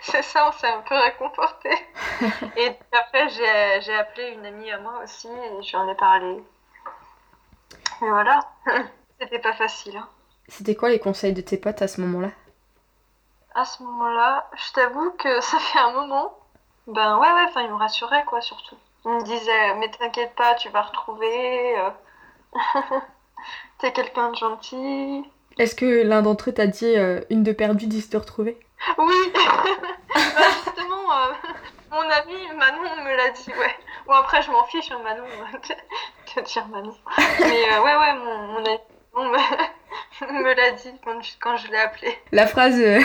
c'est 0.00 0.22
ça 0.22 0.48
on 0.48 0.52
s'est 0.52 0.68
un 0.68 0.80
peu 0.82 0.94
réconforté 0.94 1.70
et 2.56 2.72
après 2.92 3.28
j'ai 3.28 3.94
appelé 3.94 4.28
une 4.30 4.46
amie 4.46 4.70
à 4.70 4.78
moi 4.78 5.00
aussi 5.02 5.28
et 5.28 5.62
je 5.62 5.68
lui 5.70 5.76
en 5.76 5.88
ai 5.88 5.94
parlé 5.96 6.42
mais 8.00 8.08
voilà 8.08 8.40
c'était 9.20 9.38
pas 9.40 9.52
facile 9.54 9.96
hein. 9.96 10.08
C'était 10.48 10.74
quoi 10.74 10.90
les 10.90 10.98
conseils 10.98 11.32
de 11.32 11.40
tes 11.40 11.56
potes 11.56 11.80
à 11.80 11.88
ce 11.88 12.02
moment-là? 12.02 12.28
À 13.54 13.64
ce 13.64 13.82
moment-là, 13.82 14.46
je 14.54 14.72
t'avoue 14.72 15.10
que 15.12 15.40
ça 15.40 15.58
fait 15.58 15.78
un 15.78 15.92
moment. 15.92 16.36
Ben 16.86 17.16
ouais, 17.18 17.32
ouais, 17.32 17.44
enfin, 17.48 17.62
ils 17.62 17.70
me 17.70 17.76
rassuraient, 17.76 18.26
quoi, 18.26 18.42
surtout. 18.42 18.76
Ils 19.06 19.10
me 19.12 19.22
disaient, 19.22 19.74
mais 19.76 19.90
t'inquiète 19.90 20.34
pas, 20.34 20.54
tu 20.56 20.68
vas 20.68 20.82
retrouver. 20.82 21.78
Euh, 22.56 22.80
T'es 23.78 23.92
quelqu'un 23.92 24.30
de 24.30 24.36
gentil. 24.36 25.24
Est-ce 25.58 25.74
que 25.74 26.02
l'un 26.02 26.22
d'entre 26.22 26.50
eux 26.50 26.54
t'a 26.54 26.66
dit 26.66 26.96
euh, 26.96 27.20
une 27.30 27.42
de 27.42 27.52
perdue, 27.52 27.86
dix 27.86 28.10
de 28.10 28.16
retrouvée 28.18 28.58
Oui 28.98 29.14
Ben, 30.14 30.44
Justement, 30.64 31.12
euh, 31.12 31.32
mon 31.90 32.00
ami 32.10 32.34
Manon 32.56 33.04
me 33.04 33.16
l'a 33.16 33.30
dit, 33.30 33.50
ouais. 33.50 33.74
Bon, 34.06 34.14
après, 34.14 34.42
je 34.42 34.50
m'en 34.50 34.64
fiche, 34.64 34.90
hein, 34.90 35.00
Manon. 35.04 35.24
que 36.34 36.40
dire 36.40 36.66
Manon 36.68 36.94
Mais 37.40 37.72
euh, 37.72 37.82
ouais, 37.82 37.96
ouais, 37.96 38.14
mon, 38.14 38.38
mon 38.48 38.64
ami 38.64 38.78
Manon 39.14 39.30
me, 39.30 40.42
me 40.42 40.54
l'a 40.54 40.70
dit 40.72 40.92
quand 41.04 41.20
je, 41.22 41.30
quand 41.40 41.56
je 41.56 41.68
l'ai 41.70 41.78
appelé. 41.78 42.18
La 42.32 42.46
phrase 42.46 42.78
euh, 42.80 43.00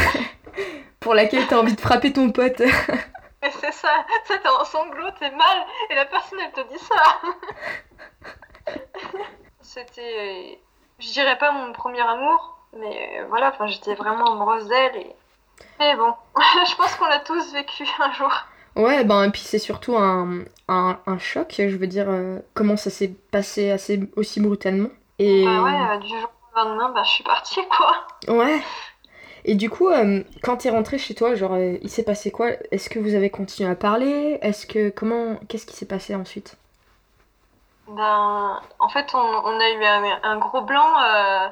pour 0.99 1.13
laquelle 1.13 1.45
t'as 1.47 1.57
envie 1.57 1.75
de 1.75 1.81
frapper 1.81 2.13
ton 2.13 2.31
pote. 2.31 2.59
Mais 3.41 3.51
c'est 3.61 3.71
ça, 3.71 4.05
t'es 4.27 4.39
en 4.49 4.65
sanglots, 4.65 5.11
t'es 5.19 5.31
mal, 5.31 5.65
et 5.89 5.95
la 5.95 6.05
personne 6.05 6.39
elle 6.43 6.51
te 6.51 6.67
dit 6.73 6.79
ça. 6.79 7.21
C'était, 9.79 10.59
je 10.99 11.11
dirais 11.11 11.37
pas 11.37 11.51
mon 11.51 11.71
premier 11.71 12.01
amour, 12.01 12.57
mais 12.77 13.23
voilà, 13.29 13.49
enfin 13.49 13.67
j'étais 13.67 13.95
vraiment 13.95 14.33
amoureuse 14.33 14.67
d'elle 14.67 14.95
et. 14.97 15.15
Mais 15.79 15.95
bon, 15.95 16.13
je 16.69 16.75
pense 16.75 16.95
qu'on 16.95 17.05
l'a 17.05 17.19
tous 17.19 17.53
vécu 17.53 17.85
un 17.99 18.11
jour. 18.13 18.31
Ouais, 18.75 19.03
ben, 19.03 19.23
et 19.23 19.31
puis 19.31 19.41
c'est 19.41 19.59
surtout 19.59 19.97
un, 19.97 20.39
un, 20.67 20.99
un 21.05 21.17
choc, 21.17 21.55
je 21.57 21.75
veux 21.75 21.87
dire, 21.87 22.09
euh, 22.09 22.39
comment 22.53 22.77
ça 22.77 22.89
s'est 22.89 23.09
passé 23.31 23.71
assez 23.71 23.99
aussi 24.15 24.39
brutalement. 24.41 24.89
Et 25.17 25.43
Bah 25.43 25.63
ouais, 25.63 25.95
euh, 25.95 25.97
du 25.99 26.07
jour 26.19 26.31
au 26.53 26.57
lendemain, 26.59 26.91
bah 26.93 27.03
je 27.03 27.09
suis 27.09 27.23
partie 27.23 27.59
quoi. 27.77 28.07
ouais. 28.27 28.61
Et 29.45 29.55
du 29.55 29.69
coup, 29.69 29.89
euh, 29.89 30.23
quand 30.43 30.57
t'es 30.57 30.69
rentré 30.69 30.97
chez 30.97 31.15
toi, 31.15 31.35
genre, 31.35 31.53
euh, 31.55 31.77
il 31.81 31.89
s'est 31.89 32.03
passé 32.03 32.31
quoi? 32.31 32.51
Est-ce 32.71 32.89
que 32.89 32.99
vous 32.99 33.15
avez 33.15 33.29
continué 33.29 33.69
à 33.69 33.75
parler? 33.75 34.39
Est-ce 34.41 34.67
que 34.67 34.89
comment 34.89 35.37
Qu'est-ce 35.47 35.65
qui 35.65 35.75
s'est 35.75 35.87
passé 35.87 36.15
ensuite? 36.15 36.57
Ben, 37.89 38.61
en 38.77 38.89
fait, 38.89 39.07
on, 39.15 39.17
on 39.17 39.59
a 39.59 39.69
eu 39.71 39.83
un, 39.83 40.19
un 40.23 40.37
gros 40.37 40.61
blanc, 40.61 41.01
euh, 41.01 41.47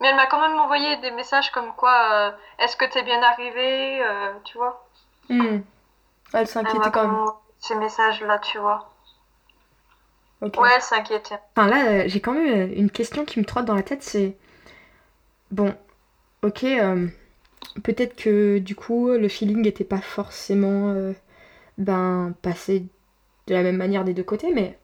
mais 0.00 0.08
elle 0.08 0.16
m'a 0.16 0.26
quand 0.26 0.40
même 0.40 0.58
envoyé 0.58 0.96
des 0.96 1.12
messages 1.12 1.50
comme 1.52 1.72
quoi, 1.74 1.94
euh, 2.12 2.30
est-ce 2.58 2.76
que 2.76 2.84
t'es 2.84 3.04
bien 3.04 3.22
arrivé, 3.22 4.02
euh, 4.02 4.32
tu 4.44 4.58
vois. 4.58 4.84
Hmm. 5.28 5.58
Elle 6.32 6.48
s'inquiétait 6.48 6.90
quand 6.90 7.06
même. 7.06 7.26
ces 7.60 7.76
messages-là, 7.76 8.38
tu 8.40 8.58
vois. 8.58 8.90
Ouais, 10.42 10.70
elle 10.74 10.82
s'inquiétait. 10.82 11.38
Enfin 11.54 11.68
là, 11.68 12.08
j'ai 12.08 12.20
quand 12.20 12.32
même 12.32 12.72
une 12.72 12.90
question 12.90 13.24
qui 13.24 13.38
me 13.38 13.44
trotte 13.44 13.64
dans 13.64 13.74
la 13.74 13.82
tête, 13.82 14.02
c'est... 14.02 14.36
Bon, 15.52 15.72
ok, 16.42 16.66
peut-être 17.84 18.16
que 18.16 18.58
du 18.58 18.74
coup, 18.74 19.08
le 19.10 19.28
feeling 19.28 19.62
n'était 19.62 19.84
pas 19.84 20.00
forcément 20.00 20.94
ben, 21.78 22.34
passé 22.42 22.84
de 23.46 23.54
la 23.54 23.62
même 23.62 23.76
manière 23.76 24.04
des 24.04 24.12
deux 24.14 24.24
côtés, 24.24 24.52
mais 24.52 24.76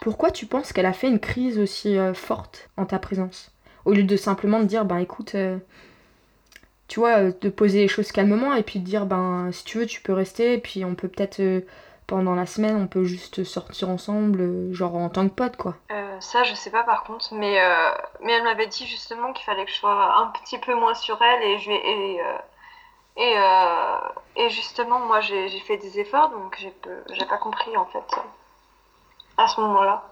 pourquoi 0.00 0.30
tu 0.30 0.46
penses 0.46 0.72
qu'elle 0.72 0.86
a 0.86 0.92
fait 0.92 1.08
une 1.08 1.20
crise 1.20 1.58
aussi 1.58 1.96
euh, 1.98 2.14
forte 2.14 2.70
en 2.76 2.86
ta 2.86 2.98
présence? 2.98 3.52
Au 3.84 3.92
lieu 3.92 4.02
de 4.02 4.16
simplement 4.16 4.60
te 4.60 4.64
dire, 4.64 4.84
ben 4.84 4.98
écoute, 4.98 5.34
euh, 5.34 5.58
tu 6.88 7.00
vois, 7.00 7.18
euh, 7.18 7.32
de 7.40 7.50
poser 7.50 7.80
les 7.80 7.88
choses 7.88 8.10
calmement 8.10 8.54
et 8.54 8.62
puis 8.62 8.80
de 8.80 8.84
dire, 8.84 9.06
ben 9.06 9.50
si 9.52 9.64
tu 9.64 9.78
veux, 9.78 9.86
tu 9.86 10.00
peux 10.00 10.14
rester, 10.14 10.54
et 10.54 10.58
puis 10.58 10.84
on 10.84 10.94
peut 10.94 11.08
peut-être, 11.08 11.42
pendant 12.06 12.34
la 12.34 12.46
semaine, 12.46 12.76
on 12.76 12.86
peut 12.86 13.04
juste 13.04 13.44
sortir 13.44 13.90
ensemble, 13.90 14.72
genre 14.72 14.96
en 14.96 15.10
tant 15.10 15.28
que 15.28 15.34
pote, 15.34 15.56
quoi. 15.56 15.76
Ça, 16.20 16.42
je 16.42 16.54
sais 16.54 16.70
pas 16.70 16.82
par 16.82 17.04
contre, 17.04 17.32
mais, 17.34 17.54
elle 17.54 18.42
m'avait 18.42 18.66
dit 18.66 18.86
justement 18.86 19.32
qu'il 19.32 19.44
fallait 19.44 19.64
que 19.64 19.70
je 19.70 19.76
sois 19.76 20.18
un 20.18 20.26
petit 20.28 20.58
peu 20.58 20.74
moins 20.74 20.94
sur 20.94 21.20
elle 21.22 21.42
et 21.42 21.58
je 21.58 21.70
vais 21.70 21.80
et, 21.82 22.20
et, 23.16 24.44
et 24.44 24.50
justement 24.50 25.00
moi 25.00 25.20
j'ai 25.20 25.48
fait 25.60 25.78
des 25.78 25.98
efforts 25.98 26.30
donc 26.30 26.58
j'ai 26.58 27.24
pas 27.24 27.38
compris 27.38 27.74
en 27.76 27.86
fait 27.86 28.04
à 29.40 29.48
ce 29.48 29.60
moment-là. 29.60 30.02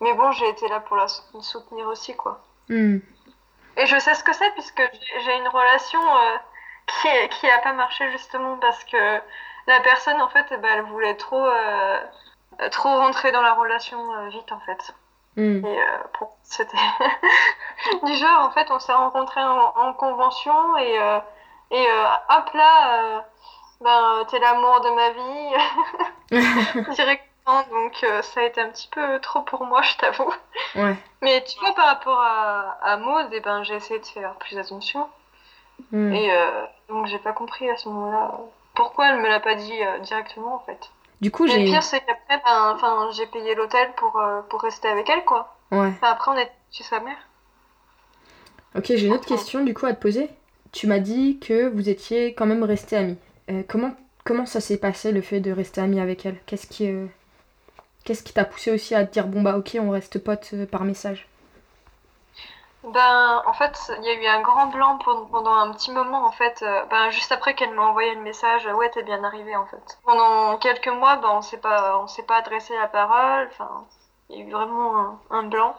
Mais 0.00 0.12
bon, 0.14 0.32
j'ai 0.32 0.48
été 0.48 0.66
là 0.68 0.80
pour 0.80 0.96
la 0.96 1.08
sou- 1.08 1.42
soutenir 1.42 1.86
aussi 1.86 2.16
quoi. 2.16 2.40
Hmm. 2.68 2.98
Et 3.76 3.86
je 3.86 3.98
sais 3.98 4.14
ce 4.14 4.24
que 4.24 4.32
c'est 4.32 4.50
puisque 4.52 4.82
j'ai 5.24 5.36
une 5.36 5.48
relation 5.48 6.00
euh, 6.00 6.36
qui 6.86 7.28
qui 7.30 7.50
a 7.50 7.58
pas 7.58 7.72
marché 7.72 8.10
justement 8.10 8.56
parce 8.58 8.82
que 8.84 9.20
la 9.66 9.80
personne 9.80 10.20
en 10.20 10.28
fait 10.28 10.46
eh 10.50 10.56
ben, 10.56 10.68
elle 10.78 10.82
voulait 10.84 11.16
trop 11.16 11.44
euh, 11.46 11.98
trop 12.70 12.88
rentrer 12.96 13.30
dans 13.32 13.42
la 13.42 13.54
relation 13.54 14.12
euh, 14.14 14.28
vite 14.28 14.50
en 14.52 14.60
fait. 14.60 14.94
Hmm. 15.36 15.64
Et 15.64 15.78
pour 16.14 16.36
c'était 16.42 16.76
du 18.04 18.14
genre 18.14 18.40
en 18.46 18.50
fait 18.50 18.68
on 18.70 18.80
s'est 18.80 18.92
rencontrés 18.92 19.42
en, 19.42 19.72
en 19.76 19.92
convention 19.92 20.76
et 20.78 20.96
et 21.70 21.86
hop 22.30 22.50
là 22.54 23.24
ben 23.80 24.24
t'es 24.28 24.40
l'amour 24.40 24.80
de 24.80 24.90
ma 24.90 25.10
vie 25.10 26.84
directement 27.52 27.82
donc 27.82 28.04
euh, 28.04 28.22
ça 28.22 28.40
a 28.40 28.44
été 28.44 28.60
un 28.60 28.68
petit 28.70 28.88
peu 28.88 29.20
trop 29.20 29.42
pour 29.42 29.64
moi 29.64 29.82
je 29.82 29.96
t'avoue 29.96 30.32
Ouais. 30.76 30.96
mais 31.22 31.42
tu 31.44 31.58
vois 31.60 31.74
par 31.74 31.86
rapport 31.86 32.20
à, 32.20 32.78
à 32.82 32.96
Maud 32.96 33.28
eh 33.32 33.40
ben 33.40 33.62
j'ai 33.64 33.74
essayé 33.74 33.98
de 34.00 34.06
faire 34.06 34.34
plus 34.36 34.58
attention 34.58 35.08
Hmm. 35.92 36.12
et 36.12 36.30
euh, 36.30 36.66
donc 36.90 37.06
j'ai 37.06 37.18
pas 37.18 37.32
compris 37.32 37.68
à 37.70 37.76
ce 37.76 37.88
moment-là 37.88 38.32
euh, 38.34 38.42
pourquoi 38.74 39.08
elle 39.08 39.20
me 39.20 39.28
l'a 39.28 39.40
pas 39.40 39.54
dit 39.54 39.82
euh, 39.82 39.98
directement 40.00 40.54
en 40.56 40.58
fait 40.60 40.90
Du 41.22 41.30
coup, 41.30 41.46
mais 41.46 41.54
le 41.58 41.64
j'ai. 41.64 41.64
pire 41.64 41.82
c'est 41.82 42.00
qu'après 42.00 42.38
ben 42.44 43.08
j'ai 43.12 43.26
payé 43.26 43.54
l'hôtel 43.54 43.90
pour 43.94 44.20
pour 44.50 44.60
rester 44.60 44.88
avec 44.88 45.08
elle 45.08 45.24
quoi 45.24 45.56
Ouais. 45.72 45.88
Enfin, 45.88 46.08
après 46.12 46.30
on 46.32 46.36
est 46.36 46.52
chez 46.70 46.84
sa 46.84 47.00
mère 47.00 47.16
Ok, 48.76 48.84
j'ai 48.88 49.06
une 49.06 49.12
autre 49.12 49.26
question 49.26 49.64
du 49.64 49.74
coup 49.74 49.86
à 49.86 49.92
te 49.94 50.00
poser. 50.00 50.28
Tu 50.72 50.86
m'as 50.86 50.98
dit 51.00 51.38
que 51.40 51.68
vous 51.68 51.88
étiez 51.88 52.34
quand 52.34 52.46
même 52.46 52.62
restés 52.62 52.96
amis. 52.96 53.18
Comment, 53.68 53.92
comment 54.24 54.46
ça 54.46 54.60
s'est 54.60 54.78
passé 54.78 55.10
le 55.10 55.22
fait 55.22 55.40
de 55.40 55.50
rester 55.50 55.80
amis 55.80 56.00
avec 56.00 56.24
elle? 56.24 56.38
Qu'est-ce 56.46 56.68
qui, 56.68 56.86
euh, 56.88 57.06
qu'est-ce 58.10 58.24
qui 58.24 58.32
t'a 58.32 58.44
poussé 58.44 58.72
aussi 58.72 58.92
à 58.96 59.06
te 59.06 59.12
dire 59.12 59.28
bon 59.28 59.40
bah 59.40 59.56
ok 59.56 59.76
on 59.78 59.90
reste 59.90 60.18
potes 60.18 60.50
euh, 60.54 60.66
par 60.66 60.82
message? 60.82 61.28
Ben, 62.82 63.42
en 63.46 63.52
fait, 63.52 63.78
il 63.98 64.04
y 64.04 64.08
a 64.08 64.14
eu 64.14 64.26
un 64.26 64.40
grand 64.40 64.66
blanc 64.66 64.98
pendant 64.98 65.52
un 65.52 65.70
petit 65.72 65.92
moment, 65.92 66.24
en 66.24 66.32
fait. 66.32 66.60
euh, 66.62 66.84
ben, 66.86 67.10
juste 67.10 67.30
après 67.30 67.54
qu'elle 67.54 67.72
m'a 67.72 67.82
envoyé 67.82 68.12
le 68.14 68.22
message, 68.22 68.66
euh, 68.66 68.72
ouais, 68.72 68.90
t'es 68.90 69.02
bien 69.04 69.22
arrivé, 69.22 69.54
en 69.54 69.66
fait. 69.66 69.98
Pendant 70.04 70.56
quelques 70.56 70.88
mois, 70.88 71.16
ben, 71.16 71.28
on 71.34 71.42
s'est 71.42 71.58
pas, 71.58 71.98
on 71.98 72.08
s'est 72.08 72.24
pas 72.24 72.38
adressé 72.38 72.74
la 72.76 72.88
parole. 72.88 73.48
Enfin, 73.52 73.84
il 74.30 74.38
y 74.38 74.42
a 74.42 74.44
eu 74.46 74.50
vraiment 74.50 75.20
un, 75.30 75.42
blanc. 75.44 75.76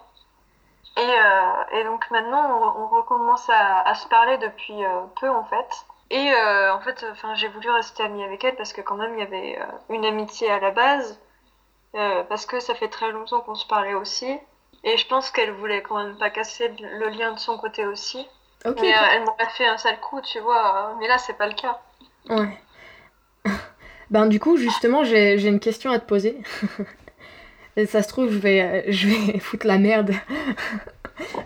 Et, 0.98 1.78
et 1.78 1.84
donc 1.84 2.10
maintenant, 2.12 2.76
on, 2.78 2.88
recommence 2.88 3.50
à, 3.50 3.94
se 3.96 4.08
parler 4.08 4.38
depuis 4.38 4.80
peu, 5.20 5.30
en 5.30 5.44
fait. 5.46 5.86
Et 6.12 6.32
en 6.70 6.80
fait, 6.82 7.06
enfin, 7.12 7.34
j'ai 7.36 7.48
voulu 7.48 7.70
rester 7.72 8.04
amie 8.04 8.24
avec 8.24 8.44
elle 8.44 8.56
parce 8.56 8.74
que 8.74 8.82
quand 8.82 8.96
même, 8.96 9.16
il 9.16 9.20
y 9.20 9.24
avait 9.24 9.60
une 9.90 10.06
amitié 10.06 10.52
à 10.52 10.60
la 10.60 10.72
base. 10.72 11.20
Euh, 11.96 12.24
parce 12.24 12.46
que 12.46 12.60
ça 12.60 12.76
fait 12.76 12.88
très 12.88 13.12
longtemps 13.12 13.42
qu'on 13.42 13.56
se 13.56 13.68
parlait 13.68 13.94
aussi. 13.94 14.28
Et 14.84 14.98
je 14.98 15.08
pense 15.08 15.30
qu'elle 15.30 15.52
voulait 15.52 15.82
quand 15.82 16.04
même 16.04 16.18
pas 16.18 16.30
casser 16.30 16.72
le 16.80 17.10
lien 17.10 17.34
de 17.34 17.40
son 17.40 17.58
côté 17.58 17.86
aussi. 17.86 18.26
Ok. 18.66 18.78
Mais 18.82 18.94
euh, 18.94 19.08
elle 19.14 19.24
m'aurait 19.24 19.50
fait 19.56 19.66
un 19.66 19.78
sale 19.78 20.00
coup, 20.00 20.22
tu 20.22 20.40
vois. 20.40 20.96
Mais 21.00 21.08
là, 21.08 21.18
c'est 21.18 21.38
pas 21.38 21.48
le 21.48 21.54
cas. 21.54 21.80
Ouais. 22.30 22.58
ben 24.10 24.28
du 24.28 24.40
coup 24.40 24.58
justement 24.58 25.04
j'ai, 25.04 25.40
j'ai 25.40 25.48
une 25.48 25.60
question 25.60 25.92
à 25.92 26.00
te 26.00 26.06
poser. 26.06 26.38
Et 27.78 27.86
ça 27.86 28.04
se 28.04 28.10
trouve 28.10 28.32
je 28.32 28.38
vais, 28.38 28.92
je 28.92 29.08
vais 29.08 29.40
foutre 29.40 29.66
la 29.66 29.78
merde. 29.78 30.12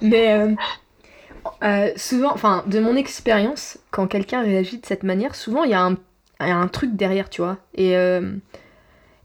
Mais 0.01 0.33
euh, 0.33 0.55
euh, 1.63 1.91
souvent, 1.95 2.31
enfin 2.33 2.63
de 2.67 2.79
mon 2.79 2.95
expérience, 2.95 3.77
quand 3.91 4.07
quelqu'un 4.07 4.41
réagit 4.41 4.79
de 4.79 4.85
cette 4.85 5.03
manière, 5.03 5.35
souvent 5.35 5.63
il 5.63 5.71
y 5.71 5.73
a 5.73 5.81
un, 5.81 5.97
il 6.41 6.47
y 6.47 6.51
a 6.51 6.57
un 6.57 6.67
truc 6.67 6.95
derrière, 6.95 7.29
tu 7.29 7.41
vois. 7.41 7.57
Et, 7.75 7.95
euh, 7.95 8.31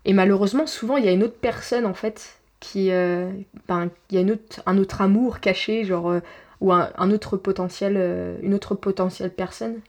et 0.04 0.12
malheureusement 0.12 0.66
souvent 0.66 0.96
il 0.96 1.04
y 1.04 1.08
a 1.08 1.12
une 1.12 1.22
autre 1.22 1.38
personne 1.40 1.86
en 1.86 1.94
fait 1.94 2.40
qui, 2.60 2.92
euh, 2.92 3.30
ben, 3.66 3.90
il 4.10 4.20
y 4.20 4.30
a 4.30 4.34
un 4.66 4.78
autre 4.78 5.00
amour 5.00 5.40
caché, 5.40 5.84
genre 5.84 6.10
euh, 6.10 6.20
ou 6.60 6.72
un, 6.72 7.10
autre 7.10 7.38
potentiel, 7.38 7.94
euh, 7.96 8.36
une 8.42 8.54
autre 8.54 8.74
potentielle 8.74 9.32
personne. 9.32 9.80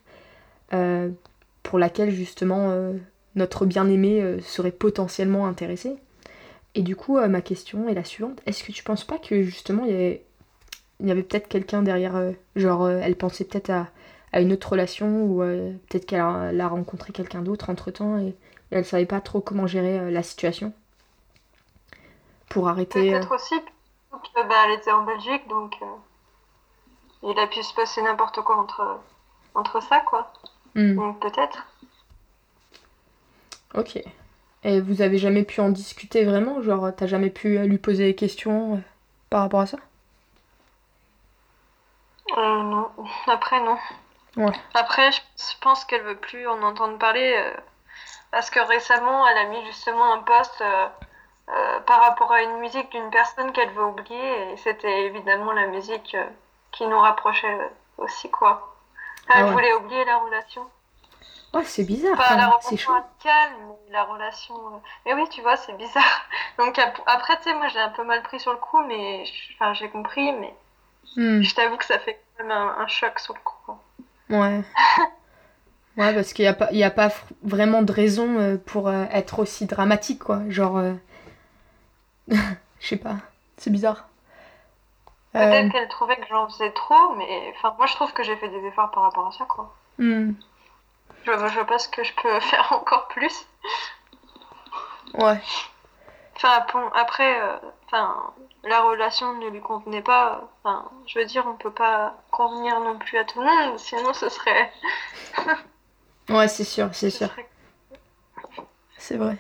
pour 1.64 1.80
laquelle 1.80 2.12
justement 2.12 2.74
notre 3.36 3.66
bien-aimé 3.66 4.40
serait 4.42 4.72
potentiellement 4.72 5.46
intéressé. 5.48 5.98
Et 6.76 6.82
du 6.82 6.96
coup, 6.96 7.20
ma 7.20 7.42
question 7.42 7.90
est 7.90 7.94
la 7.94 8.04
suivante. 8.06 8.42
Est-ce 8.46 8.64
que 8.64 8.72
tu 8.72 8.84
penses 8.84 9.04
pas 9.04 9.18
que 9.18 9.44
justement 9.44 9.84
il 9.86 10.20
y 11.08 11.12
avait, 11.12 11.24
peut-être 11.24 11.48
quelqu'un 11.50 11.82
derrière, 11.84 12.16
genre 12.56 12.90
elle 12.90 13.16
pensait 13.16 13.44
peut-être 13.44 13.70
à, 13.70 14.42
une 14.42 14.54
autre 14.54 14.72
relation 14.72 15.24
ou 15.26 15.40
peut-être 15.90 16.06
qu'elle 16.06 16.22
a, 16.22 16.68
rencontré 16.68 17.12
quelqu'un 17.12 17.42
d'autre 17.42 17.70
entre-temps 17.70 18.18
et, 18.18 18.34
et 18.72 18.76
elle 18.78 18.86
savait 18.86 19.06
pas 19.06 19.22
trop 19.22 19.42
comment 19.42 19.68
gérer 19.68 20.00
euh, 20.00 20.12
la 20.12 20.24
situation 20.24 20.74
pour 22.50 22.68
arrêter... 22.68 23.16
euh, 23.16 23.26
Peut-être 23.26 23.32
aussi 23.34 23.60
que 24.12 24.44
bah, 24.48 24.56
elle 24.66 24.72
était 24.80 24.92
en 24.94 25.04
Belgique, 25.04 25.48
donc 25.50 25.78
euh, 25.82 25.86
il 27.24 27.40
a 27.40 27.48
pu 27.48 27.64
se 27.64 27.74
passer 27.74 28.00
n'importe 28.04 28.42
quoi 28.42 28.58
entre, 28.58 29.00
entre 29.56 29.82
ça, 29.82 30.02
quoi. 30.02 30.32
hmm, 30.76 30.98
Donc 30.98 31.20
peut-être. 31.22 31.68
ok. 33.76 34.00
Et 34.66 34.82
vous 34.82 35.02
avez 35.04 35.18
jamais 35.20 35.44
pu 35.44 35.62
en 35.62 35.70
discuter 35.70 36.26
vraiment? 36.26 36.62
Genre, 36.64 36.92
t'as 36.96 37.08
jamais 37.08 37.30
pu 37.32 37.58
euh, 37.60 37.66
lui 37.68 37.78
poser 37.80 38.06
des 38.08 38.16
questions 38.16 38.76
euh, 38.76 38.80
par 39.30 39.42
rapport 39.42 39.62
à 39.62 39.68
ça? 39.68 39.80
Euh, 42.38 42.64
non. 42.64 42.90
Après, 43.28 43.60
non. 43.64 43.78
Ouais. 44.36 44.62
Après, 44.74 45.12
je 45.14 45.20
pense 45.62 45.86
qu'elle 45.86 46.04
veut 46.04 46.18
plus 46.18 46.48
en 46.48 46.62
entendre 46.64 46.98
parler 47.00 47.34
euh, 47.38 47.56
parce 48.32 48.50
que 48.50 48.60
récemment, 48.60 49.28
elle 49.28 49.38
a 49.38 49.46
mis 49.46 49.66
justement 49.66 50.14
un 50.14 50.20
post 50.24 50.62
euh, 50.62 50.88
euh, 51.50 51.80
par 51.82 52.02
rapport 52.02 52.32
à 52.32 52.42
une 52.44 52.58
musique 52.60 52.92
d'une 52.92 53.10
personne 53.12 53.52
qu'elle 53.54 53.72
veut 53.72 53.86
oublier 53.86 54.52
et 54.54 54.58
c'était 54.58 55.06
évidemment 55.06 55.54
la 55.54 55.68
musique 55.68 56.16
euh, 56.16 56.30
qui 56.72 56.88
nous 56.88 57.00
rapprochait 57.00 57.60
aussi, 57.98 58.30
quoi. 58.32 58.76
Elle 59.30 59.44
Ah 59.44 59.48
ouais. 59.48 59.62
voulait 59.62 59.74
oublier 59.76 60.06
la 60.06 60.18
relation. 60.20 60.70
Oh, 61.54 61.62
c'est 61.66 61.84
bizarre, 61.86 62.18
Pas 62.18 62.36
la 62.38 62.48
relation 62.50 62.94
amicale, 62.94 63.52
mais 63.68 63.92
la 63.92 64.04
relation. 64.06 64.82
Mais 65.06 65.14
oui, 65.14 65.28
tu 65.30 65.42
vois, 65.42 65.58
c'est 65.58 65.74
bizarre. 65.74 66.30
Donc 66.58 66.78
ap- 66.80 67.02
après, 67.06 67.38
tu 67.38 67.44
sais, 67.44 67.54
moi 67.54 67.68
j'ai 67.70 67.80
un 67.80 67.90
peu 67.90 68.04
mal 68.04 68.22
pris 68.24 68.40
sur 68.40 68.52
le 68.54 68.60
coup, 68.60 68.82
mais 68.86 69.24
enfin, 69.56 69.74
j'ai 69.74 69.90
compris, 69.90 70.32
mais 70.34 70.56
Hmm, 71.16 71.44
je 71.44 71.54
t'avoue 71.56 71.78
que 71.78 71.86
ça 71.86 72.00
fait 72.00 72.22
quand 72.38 72.44
même 72.46 72.52
un, 72.52 72.78
un 72.80 72.88
choc 72.88 73.20
sur 73.20 73.34
le 73.36 73.42
coup. 73.42 73.80
ouais. 74.30 74.64
Ouais, 75.98 76.14
parce 76.14 76.34
qu'il 76.34 76.44
n'y 76.44 76.50
a 76.50 76.54
pas, 76.54 76.70
il 76.72 76.78
y 76.78 76.84
a 76.84 76.92
pas 76.92 77.10
vraiment 77.44 77.82
de 77.82 77.92
raison 77.92 78.38
euh, 78.40 78.58
pour 78.58 78.88
euh, 78.88 79.06
être 79.12 79.40
aussi 79.40 79.66
dramatique, 79.66 80.20
quoi. 80.24 80.42
Genre. 80.50 80.78
euh, 80.78 80.94
Je 82.80 82.88
sais 82.88 82.98
pas, 82.98 83.18
c'est 83.58 83.70
bizarre. 83.70 84.08
Euh, 85.36 85.40
Peut-être 85.50 85.70
qu'elle 85.70 85.90
trouvait 85.90 86.16
que 86.16 86.26
j'en 86.30 86.48
faisais 86.48 86.72
trop, 86.72 87.16
mais 87.16 87.54
enfin, 87.58 87.76
moi 87.78 87.86
je 87.86 87.96
trouve 87.96 88.14
que 88.14 88.24
j'ai 88.24 88.38
fait 88.38 88.48
des 88.48 88.66
efforts 88.66 88.92
par 88.92 89.04
rapport 89.04 89.28
à 89.28 89.32
ça, 89.34 89.44
quoi. 89.44 89.76
hmm, 89.98 90.32
Je, 91.26 91.32
je 91.32 91.54
vois 91.56 91.66
pas 91.66 91.80
ce 91.80 91.90
que 91.90 92.04
je 92.04 92.14
peux 92.14 92.40
faire 92.42 92.72
encore 92.74 93.08
plus. 93.08 93.48
Ouais. 95.14 95.42
Enfin, 96.36 96.66
bon, 96.74 96.88
après, 96.94 97.40
euh, 97.42 97.58
enfin, 97.86 98.34
la 98.64 98.82
relation 98.82 99.34
ne 99.36 99.48
lui 99.50 99.62
convenait 99.62 100.02
pas. 100.02 100.50
Enfin, 100.64 100.90
je 101.08 101.20
veux 101.20 101.26
dire, 101.26 101.46
on 101.48 101.56
peut 101.56 101.72
pas 101.74 102.16
convenir 102.32 102.80
non 102.80 102.98
plus 102.98 103.18
à 103.18 103.24
tout 103.26 103.40
le 103.42 103.46
monde, 103.46 103.78
sinon 103.80 104.14
ce 104.14 104.30
serait. 104.30 104.72
Ouais, 106.32 106.48
c'est 106.48 106.64
sûr, 106.64 106.90
c'est 106.94 107.12
ce 107.12 107.18
sûr. 107.20 107.30
C'est 108.98 109.18
vrai. 109.18 109.38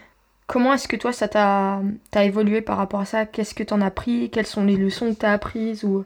comment 0.47 0.73
est-ce 0.73 0.87
que 0.87 0.95
toi, 0.95 1.13
ça 1.13 1.27
t'a 1.27 1.81
évolué 2.25 2.61
par 2.61 2.77
rapport 2.77 2.99
à 3.01 3.05
ça? 3.05 3.25
Qu'est-ce 3.25 3.55
que 3.55 3.63
t'en 3.63 3.81
as 3.81 3.87
appris 3.87 4.29
Quelles 4.31 4.47
sont 4.47 4.65
les 4.65 4.75
leçons 4.77 5.13
que 5.13 5.19
t'as 5.19 5.33
apprises 5.33 5.83
ou, 5.83 6.05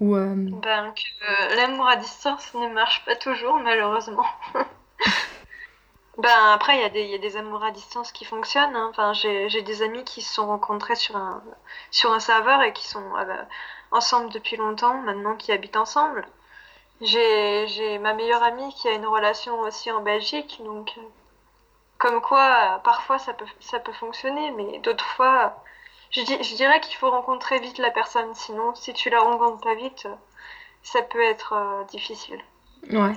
ou 0.00 0.16
euh, 0.16 0.36
Ben, 0.50 0.92
que 0.92 1.54
l'amour 1.54 1.86
à 1.86 1.94
distance 1.94 2.52
ne 2.54 2.66
marche 2.68 3.04
pas 3.04 3.14
toujours, 3.14 3.58
malheureusement. 3.60 4.26
ben, 6.18 6.52
après, 6.52 6.76
il 6.76 6.80
y, 6.80 6.84
a 6.84 6.88
des- 6.90 7.02
il 7.04 7.10
y 7.10 7.14
a 7.14 7.18
des 7.18 7.36
amours 7.36 7.62
à 7.64 7.70
distance 7.70 8.12
qui 8.12 8.24
fonctionnent. 8.24 8.74
hein. 8.76 8.88
Enfin, 8.90 9.12
j'ai 9.14 9.62
des 9.62 9.82
amis 9.82 10.04
qui 10.04 10.22
se 10.22 10.32
sont 10.34 10.46
rencontrés 10.46 10.94
sur 10.96 11.16
un, 11.16 11.42
sur 11.90 12.12
un 12.12 12.20
serveur 12.20 12.62
et 12.62 12.72
qui 12.72 12.86
sont 12.86 13.16
euh, 13.16 13.24
ben, 13.24 13.48
ensemble 13.92 14.32
depuis 14.32 14.56
longtemps, 14.56 15.00
maintenant 15.02 15.36
qui 15.36 15.52
habitent 15.52 15.76
ensemble. 15.76 16.26
J'ai 17.00 17.98
ma 17.98 18.14
meilleure 18.14 18.42
amie 18.42 18.72
qui 18.74 18.88
a 18.88 18.92
une 18.92 19.06
relation 19.06 19.60
aussi 19.60 19.90
en 19.90 20.00
Belgique, 20.02 20.60
donc 20.64 20.94
euh, 20.98 21.02
comme 21.98 22.20
quoi, 22.22 22.80
parfois 22.84 23.18
ça 23.18 23.34
peut, 23.34 23.46
ça 23.60 23.80
peut 23.80 23.92
fonctionner, 23.92 24.50
mais 24.52 24.78
d'autres 24.80 25.04
fois, 25.06 25.62
je, 26.10 26.22
di- 26.22 26.42
je 26.42 26.54
dirais 26.56 26.80
qu'il 26.80 26.96
faut 26.96 27.10
rencontrer 27.10 27.60
vite 27.60 27.78
la 27.78 27.90
personne, 27.90 28.34
sinon 28.34 28.74
si 28.74 28.94
tu 28.94 29.10
la 29.10 29.20
rencontres 29.20 29.60
pas 29.62 29.74
vite, 29.74 30.06
euh, 30.06 30.14
ça 30.82 31.02
peut 31.02 31.22
être 31.22 31.54
euh, 31.54 31.84
difficile. 31.84 32.40
Ouais. 32.90 33.16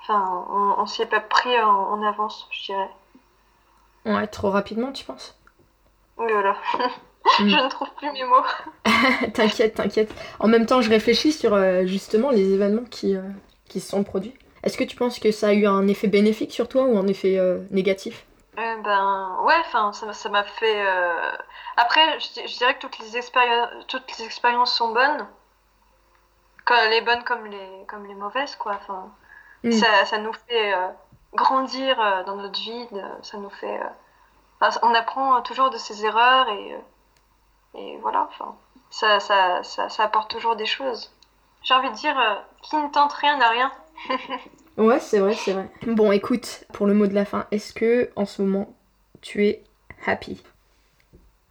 Enfin, 0.00 0.46
on, 0.50 0.82
on 0.82 0.86
s'y 0.86 1.00
est 1.02 1.06
pas 1.06 1.20
pris 1.20 1.58
en, 1.60 1.70
en 1.70 2.02
avance, 2.02 2.46
je 2.50 2.64
dirais. 2.66 2.90
Ouais, 4.04 4.26
trop 4.28 4.50
rapidement, 4.50 4.92
tu 4.92 5.04
penses? 5.04 5.36
Oh 6.16 6.24
là 6.26 6.42
là. 6.42 6.56
Mm. 6.78 7.11
Je 7.38 7.44
ne 7.44 7.68
trouve 7.68 7.88
plus 7.96 8.10
mes 8.12 8.24
mots. 8.24 8.44
T'inquiète, 9.34 9.74
t'inquiète. 9.74 10.12
En 10.38 10.48
même 10.48 10.66
temps, 10.66 10.80
je 10.82 10.90
réfléchis 10.90 11.32
sur 11.32 11.54
euh, 11.54 11.84
justement 11.86 12.30
les 12.30 12.52
événements 12.52 12.84
qui, 12.84 13.16
euh, 13.16 13.22
qui 13.68 13.80
se 13.80 13.88
sont 13.90 14.04
produits. 14.04 14.34
Est-ce 14.62 14.76
que 14.78 14.84
tu 14.84 14.96
penses 14.96 15.18
que 15.18 15.32
ça 15.32 15.48
a 15.48 15.52
eu 15.52 15.66
un 15.66 15.86
effet 15.88 16.06
bénéfique 16.08 16.52
sur 16.52 16.68
toi 16.68 16.84
ou 16.84 16.98
un 16.98 17.06
effet 17.08 17.38
euh, 17.38 17.58
négatif? 17.70 18.26
Ben 18.56 19.38
ouais, 19.44 19.54
enfin 19.60 19.92
ça 19.92 20.28
m'a 20.28 20.44
fait. 20.44 20.82
Après, 21.76 22.20
je, 22.20 22.32
di- 22.40 22.48
je 22.48 22.58
dirais 22.58 22.74
que 22.74 22.80
toutes 22.80 22.98
les 22.98 23.16
expériences, 23.16 23.70
toutes 23.88 24.04
les 24.18 24.24
expériences 24.26 24.74
sont 24.76 24.92
bonnes, 24.92 25.26
les 26.90 27.00
bonnes 27.00 27.24
comme 27.24 27.46
les 27.46 27.84
comme 27.88 28.06
les 28.06 28.14
mauvaises 28.14 28.56
quoi. 28.56 28.72
Enfin, 28.80 29.10
Mm. 29.64 29.70
ça, 29.72 30.04
ça 30.06 30.18
nous 30.18 30.32
fait 30.48 30.74
grandir 31.34 31.96
dans 32.26 32.34
notre 32.36 32.58
vie, 32.60 32.88
ça 33.22 33.38
nous 33.38 33.48
fait. 33.50 33.80
on 34.82 34.94
apprend 34.94 35.40
toujours 35.42 35.70
de 35.70 35.78
ses 35.78 36.04
erreurs 36.04 36.48
et 36.48 36.76
et 37.74 37.98
voilà. 38.02 38.28
Enfin, 38.30 38.54
ça, 38.90 39.20
ça 39.20 39.62
ça 39.62 39.88
ça 39.88 40.04
apporte 40.04 40.30
toujours 40.30 40.56
des 40.56 40.66
choses. 40.66 41.12
J'ai 41.62 41.74
envie 41.74 41.90
de 41.90 41.94
dire, 41.94 42.18
euh, 42.18 42.34
qui 42.62 42.76
ne 42.76 42.88
tente 42.88 43.12
rien 43.12 43.36
n'a 43.36 43.48
rien. 43.48 43.72
Ouais, 44.78 45.00
c'est 45.00 45.18
vrai, 45.18 45.34
c'est 45.34 45.52
vrai. 45.52 45.68
Bon, 45.86 46.12
écoute, 46.12 46.64
pour 46.72 46.86
le 46.86 46.94
mot 46.94 47.06
de 47.06 47.12
la 47.14 47.26
fin, 47.26 47.44
est-ce 47.50 47.74
que 47.74 48.10
en 48.16 48.24
ce 48.24 48.40
moment 48.40 48.68
tu 49.20 49.46
es 49.46 49.62
happy? 50.06 50.42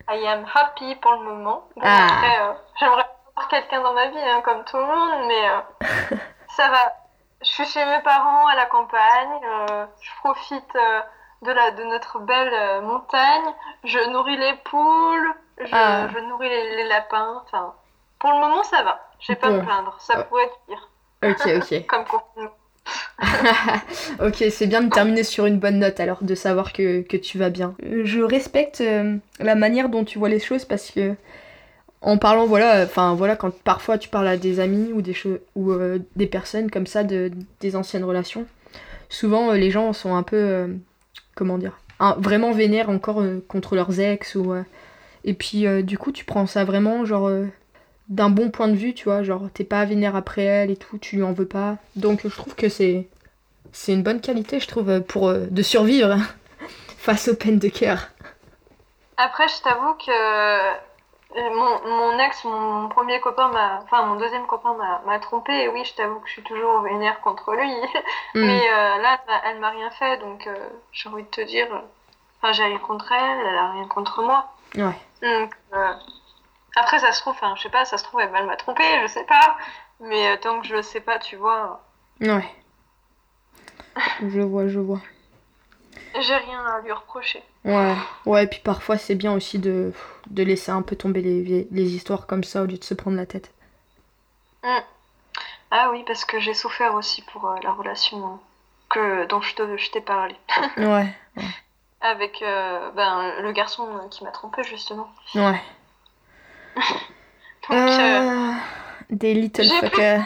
I 0.10 0.25
am 0.25 0.43
happy 0.53 0.95
pour 0.95 1.12
le 1.13 1.19
moment. 1.19 1.67
Bon, 1.75 1.81
Ah. 1.86 2.07
après, 2.07 2.39
euh, 2.41 2.53
j'aimerais 2.79 3.05
avoir 3.36 3.47
quelqu'un 3.47 3.81
dans 3.84 3.93
ma 3.93 4.07
vie, 4.10 4.17
hein, 4.17 4.41
comme 4.43 4.63
tout 4.65 4.75
le 4.77 4.86
monde, 4.88 5.27
mais 5.27 5.49
euh, 5.49 5.60
ça 6.57 6.69
va. 6.69 6.93
Je 7.43 7.47
suis 7.47 7.65
chez 7.65 7.86
mes 7.86 8.01
parents 8.01 8.47
à 8.47 8.55
la 8.55 8.65
campagne, 8.65 9.39
je 10.01 10.10
profite 10.21 10.75
de, 11.43 11.51
la, 11.51 11.71
de 11.71 11.84
notre 11.84 12.19
belle 12.19 12.54
euh, 12.54 12.82
montagne, 12.82 13.54
je 13.84 13.99
nourris 14.12 14.38
les 14.38 14.54
poules, 14.65 15.34
je, 15.60 15.69
Ah. 15.71 16.08
je 16.13 16.19
nourris 16.30 16.49
les, 16.49 16.75
les 16.77 16.88
lapins. 16.88 17.41
Enfin, 17.45 17.73
pour 18.19 18.32
le 18.32 18.38
moment, 18.39 18.63
ça 18.63 18.84
va. 18.84 18.99
Je 19.19 19.32
vais 19.32 19.39
pas 19.39 19.49
me 19.49 19.62
plaindre. 19.62 19.95
Ça 19.99 20.13
Ah. 20.17 20.23
pourrait 20.23 20.43
être 20.43 20.60
pire, 20.67 20.89
Ok, 21.23 21.62
ok. 21.71 21.86
comme 21.88 22.06
confinement. 22.06 22.51
ok, 24.21 24.43
c'est 24.49 24.67
bien 24.67 24.82
de 24.82 24.89
terminer 24.89 25.23
sur 25.23 25.45
une 25.45 25.60
bonne 25.60 25.80
note 25.80 25.99
alors, 25.99 26.23
de 26.23 26.36
savoir 26.36 26.73
que, 26.73 27.01
que 27.01 27.17
tu 27.17 27.38
vas 27.38 27.49
bien. 27.49 27.75
Euh, 27.84 28.01
Je 28.06 28.21
respecte 28.21 28.82
euh, 28.82 29.17
la 29.39 29.56
manière 29.56 29.89
dont 29.89 30.04
tu 30.04 30.17
vois 30.19 30.30
les 30.30 30.39
choses 30.39 30.65
parce 30.65 30.89
que 30.91 31.15
en 32.01 32.17
parlant, 32.17 32.47
voilà, 32.47 32.84
enfin 32.84 33.13
voilà, 33.13 33.36
quand 33.36 33.51
parfois 33.63 33.99
tu 33.99 34.10
parles 34.10 34.27
à 34.27 34.36
des 34.38 34.60
amis 34.60 34.91
ou 34.93 35.04
des 35.04 35.15
ou 35.56 35.71
euh, 35.71 35.99
des 36.15 36.25
personnes 36.25 36.71
comme 36.71 36.88
ça 36.88 37.04
de 37.04 37.32
des 37.60 37.75
anciennes 37.75 38.04
relations, 38.04 38.47
souvent 39.10 39.51
euh, 39.51 39.56
les 39.56 39.69
gens 39.69 39.93
sont 39.93 40.15
un 40.15 40.23
peu, 40.23 40.36
euh, 40.38 40.67
comment 41.36 41.58
dire, 41.58 41.78
un- 42.00 42.15
vraiment 42.20 42.52
vénères 42.52 42.89
encore 42.89 43.22
euh, 43.22 43.44
contre 43.48 43.76
leurs 43.76 44.00
ex 44.00 44.36
ou 44.36 44.54
euh, 44.54 44.63
et 45.26 45.34
puis 45.34 45.67
euh, 45.67 45.82
du 45.84 45.98
coup 45.98 46.12
tu 46.12 46.26
prends 46.26 46.46
ça 46.48 46.65
vraiment 46.65 47.06
genre 47.06 47.32
d'un 48.10 48.30
bon 48.30 48.50
point 48.52 48.67
de 48.67 48.76
vue, 48.76 48.94
tu 48.94 49.06
vois, 49.06 49.24
genre 49.24 49.50
t'es 49.54 49.63
pas 49.63 49.86
vénère 49.86 50.15
après 50.15 50.44
elle 50.44 50.72
et 50.72 50.78
tout, 50.78 50.98
tu 50.98 51.17
lui 51.17 51.24
en 51.24 51.34
veux 51.34 51.48
pas. 51.48 51.78
Donc 51.96 52.22
je 52.24 52.30
trouve 52.36 52.56
que 52.56 52.70
c'est 52.70 53.08
c'est 53.74 53.94
une 53.94 54.04
bonne 54.04 54.22
qualité, 54.22 54.60
je 54.60 54.67
trouve, 54.67 55.02
pour 55.02 55.34
de 55.34 55.62
survivre 55.62 56.17
face 56.98 57.30
aux 57.30 57.36
peines 57.36 57.60
de 57.60 57.70
cœur. 57.70 58.10
Après, 59.17 59.48
je 59.48 59.62
t'avoue 59.63 59.94
que 59.96 60.90
mon, 61.36 61.88
mon 61.88 62.20
ex, 62.20 62.44
mon 62.44 62.89
premier 62.89 63.20
copain 63.22 63.48
m'a. 63.50 63.80
Enfin, 63.84 64.04
mon 64.04 64.15
deuxième 64.15 64.46
copain 64.48 64.74
m'a 64.74 65.02
m'a 65.06 65.20
trompé. 65.20 65.54
Et 65.54 65.67
oui, 65.70 65.84
je 65.86 65.94
t'avoue 65.94 66.20
que 66.20 66.28
je 66.28 66.34
suis 66.34 66.44
toujours 66.44 66.82
vénère 66.82 67.22
contre 67.22 67.54
lui. 67.54 67.72
Hmm. 67.74 67.86
Mais 68.46 68.62
euh, 68.72 68.98
là, 68.98 69.20
elle 69.46 69.60
m'a- 69.60 69.70
rien 69.70 69.89
fait. 69.91 70.17
Donc, 70.17 70.46
euh, 70.48 70.70
j'ai 70.91 71.10
envie 71.10 71.24
de 71.24 71.28
te 71.30 71.41
dire. 71.41 71.67
euh, 71.74 71.80
Enfin, 72.44 72.54
j'ai 72.54 72.63
rien 72.63 72.80
contre 72.80 73.12
elle, 73.12 73.39
elle 73.48 73.58
a 73.58 73.72
rien 73.72 73.88
contre 73.88 74.24
moi. 74.24 74.52
Ouais. 74.76 74.98
Donc, 75.22 75.54
euh, 75.74 75.94
après, 76.76 76.98
ça 76.98 77.12
se 77.12 77.22
trouve, 77.22 77.34
enfin, 77.34 77.54
je 77.56 77.62
sais 77.62 77.70
pas, 77.70 77.86
ça 77.86 78.00
se 78.00 78.04
trouve, 78.04 78.20
elle 78.22 78.32
elle 78.36 78.48
m'a 78.48 78.56
trompé, 78.56 78.84
je 79.04 79.08
sais 79.08 79.26
pas. 79.26 79.58
Mais 80.00 80.36
tant 80.39 80.60
que 80.60 80.65
je 80.65 80.76
le 80.76 80.82
sais 80.82 81.02
pas, 81.02 81.20
tu 81.20 81.36
vois, 81.36 81.82
Ouais. 82.20 82.50
Je 84.22 84.41
vois, 84.41 84.67
je 84.67 84.80
vois. 84.80 85.00
j'ai 86.20 86.36
rien 86.36 86.65
à 86.65 86.80
lui 86.82 86.91
reprocher. 86.91 87.44
Ouais, 87.65 87.95
ouais, 88.28 88.45
puis 88.47 88.60
parfois 88.63 88.97
c'est 89.00 89.15
bien 89.15 89.34
aussi 89.34 89.58
de, 89.60 89.93
de 90.30 90.43
laisser 90.43 90.71
un 90.71 90.82
peu 90.84 90.95
tomber 90.95 91.21
les, 91.21 91.67
les 91.71 91.95
histoires 91.95 92.28
comme 92.28 92.43
ça 92.43 92.62
au 92.63 92.65
lieu 92.65 92.78
de 92.78 92.84
se 92.84 92.93
prendre 92.93 93.17
la 93.17 93.26
tête. 93.26 93.52
Ah 95.71 95.89
oui, 95.91 96.04
parce 96.06 96.26
que 96.26 96.39
j'ai 96.39 96.54
souffert 96.54 96.93
aussi 96.95 97.21
pour 97.24 97.47
euh, 97.47 97.56
la 97.63 97.71
relation 97.71 98.39
que, 98.89 99.26
dont 99.26 99.41
je 99.41 99.56
te- 99.56 99.78
je 99.78 99.91
t'ai 99.91 100.02
parlé. 100.02 100.36
Ouais, 100.78 101.13
avec 102.02 102.41
euh, 102.41 102.91
ben, 102.91 103.41
le 103.41 103.52
garçon 103.52 103.88
euh, 103.97 104.08
qui 104.10 104.24
m'a 104.24 104.32
trompé 104.32 104.63
justement. 104.63 105.10
ouais. 105.36 105.62
Donc 107.69 107.78
euh, 108.00 108.21
Ah, 108.21 108.60
des 109.10 109.34
little 109.34 109.65
fuckers. 109.65 110.21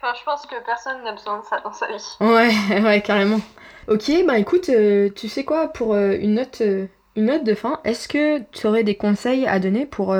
Enfin, 0.00 0.14
je 0.18 0.24
pense 0.24 0.46
que 0.46 0.54
personne 0.64 1.02
n'a 1.02 1.12
besoin 1.12 1.40
de 1.40 1.44
ça 1.44 1.60
dans 1.60 1.72
sa 1.72 1.86
vie. 1.88 2.16
Ouais, 2.20 2.50
ouais, 2.82 3.02
carrément. 3.02 3.40
Ok, 3.88 4.10
bah 4.26 4.36
écoute, 4.38 4.68
euh, 4.68 5.08
tu 5.16 5.30
sais 5.30 5.46
quoi, 5.46 5.68
pour 5.68 5.94
euh, 5.94 6.12
une 6.20 6.34
note, 6.34 6.60
euh, 6.60 6.86
une 7.16 7.24
note 7.24 7.42
de 7.42 7.54
fin, 7.54 7.80
est-ce 7.84 8.06
que 8.06 8.40
tu 8.52 8.66
aurais 8.66 8.84
des 8.84 8.98
conseils 8.98 9.46
à 9.46 9.58
donner 9.58 9.86
pour 9.86 10.14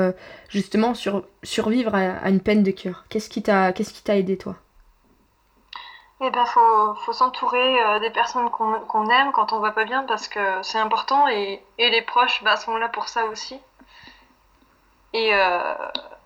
justement 0.49 0.95
sur, 0.95 1.23
survivre 1.43 1.93
à, 1.93 2.29
une 2.29 2.41
peine 2.41 2.63
de 2.63 2.71
cœur? 2.71 3.05
Qu'est-ce 3.09 3.29
qui 3.29 3.43
t'a, 3.43 3.71
aidé 4.17 4.39
toi? 4.39 4.55
Et 6.19 6.31
ben, 6.31 6.45
faut, 6.45 6.95
faut 6.95 7.13
s'entourer 7.13 7.99
des 7.99 8.09
personnes 8.09 8.49
qu'on 8.49 9.09
aime 9.11 9.31
quand 9.33 9.53
on 9.53 9.59
va 9.59 9.71
pas 9.71 9.85
bien 9.85 10.03
parce 10.03 10.27
que 10.27 10.39
c'est 10.63 10.79
important 10.79 11.27
et, 11.27 11.61
les 11.77 12.01
proches 12.01 12.43
bah, 12.43 12.57
sont 12.57 12.75
là 12.75 12.89
pour 12.89 13.07
ça 13.07 13.25
aussi. 13.25 13.59
Et 15.13 15.31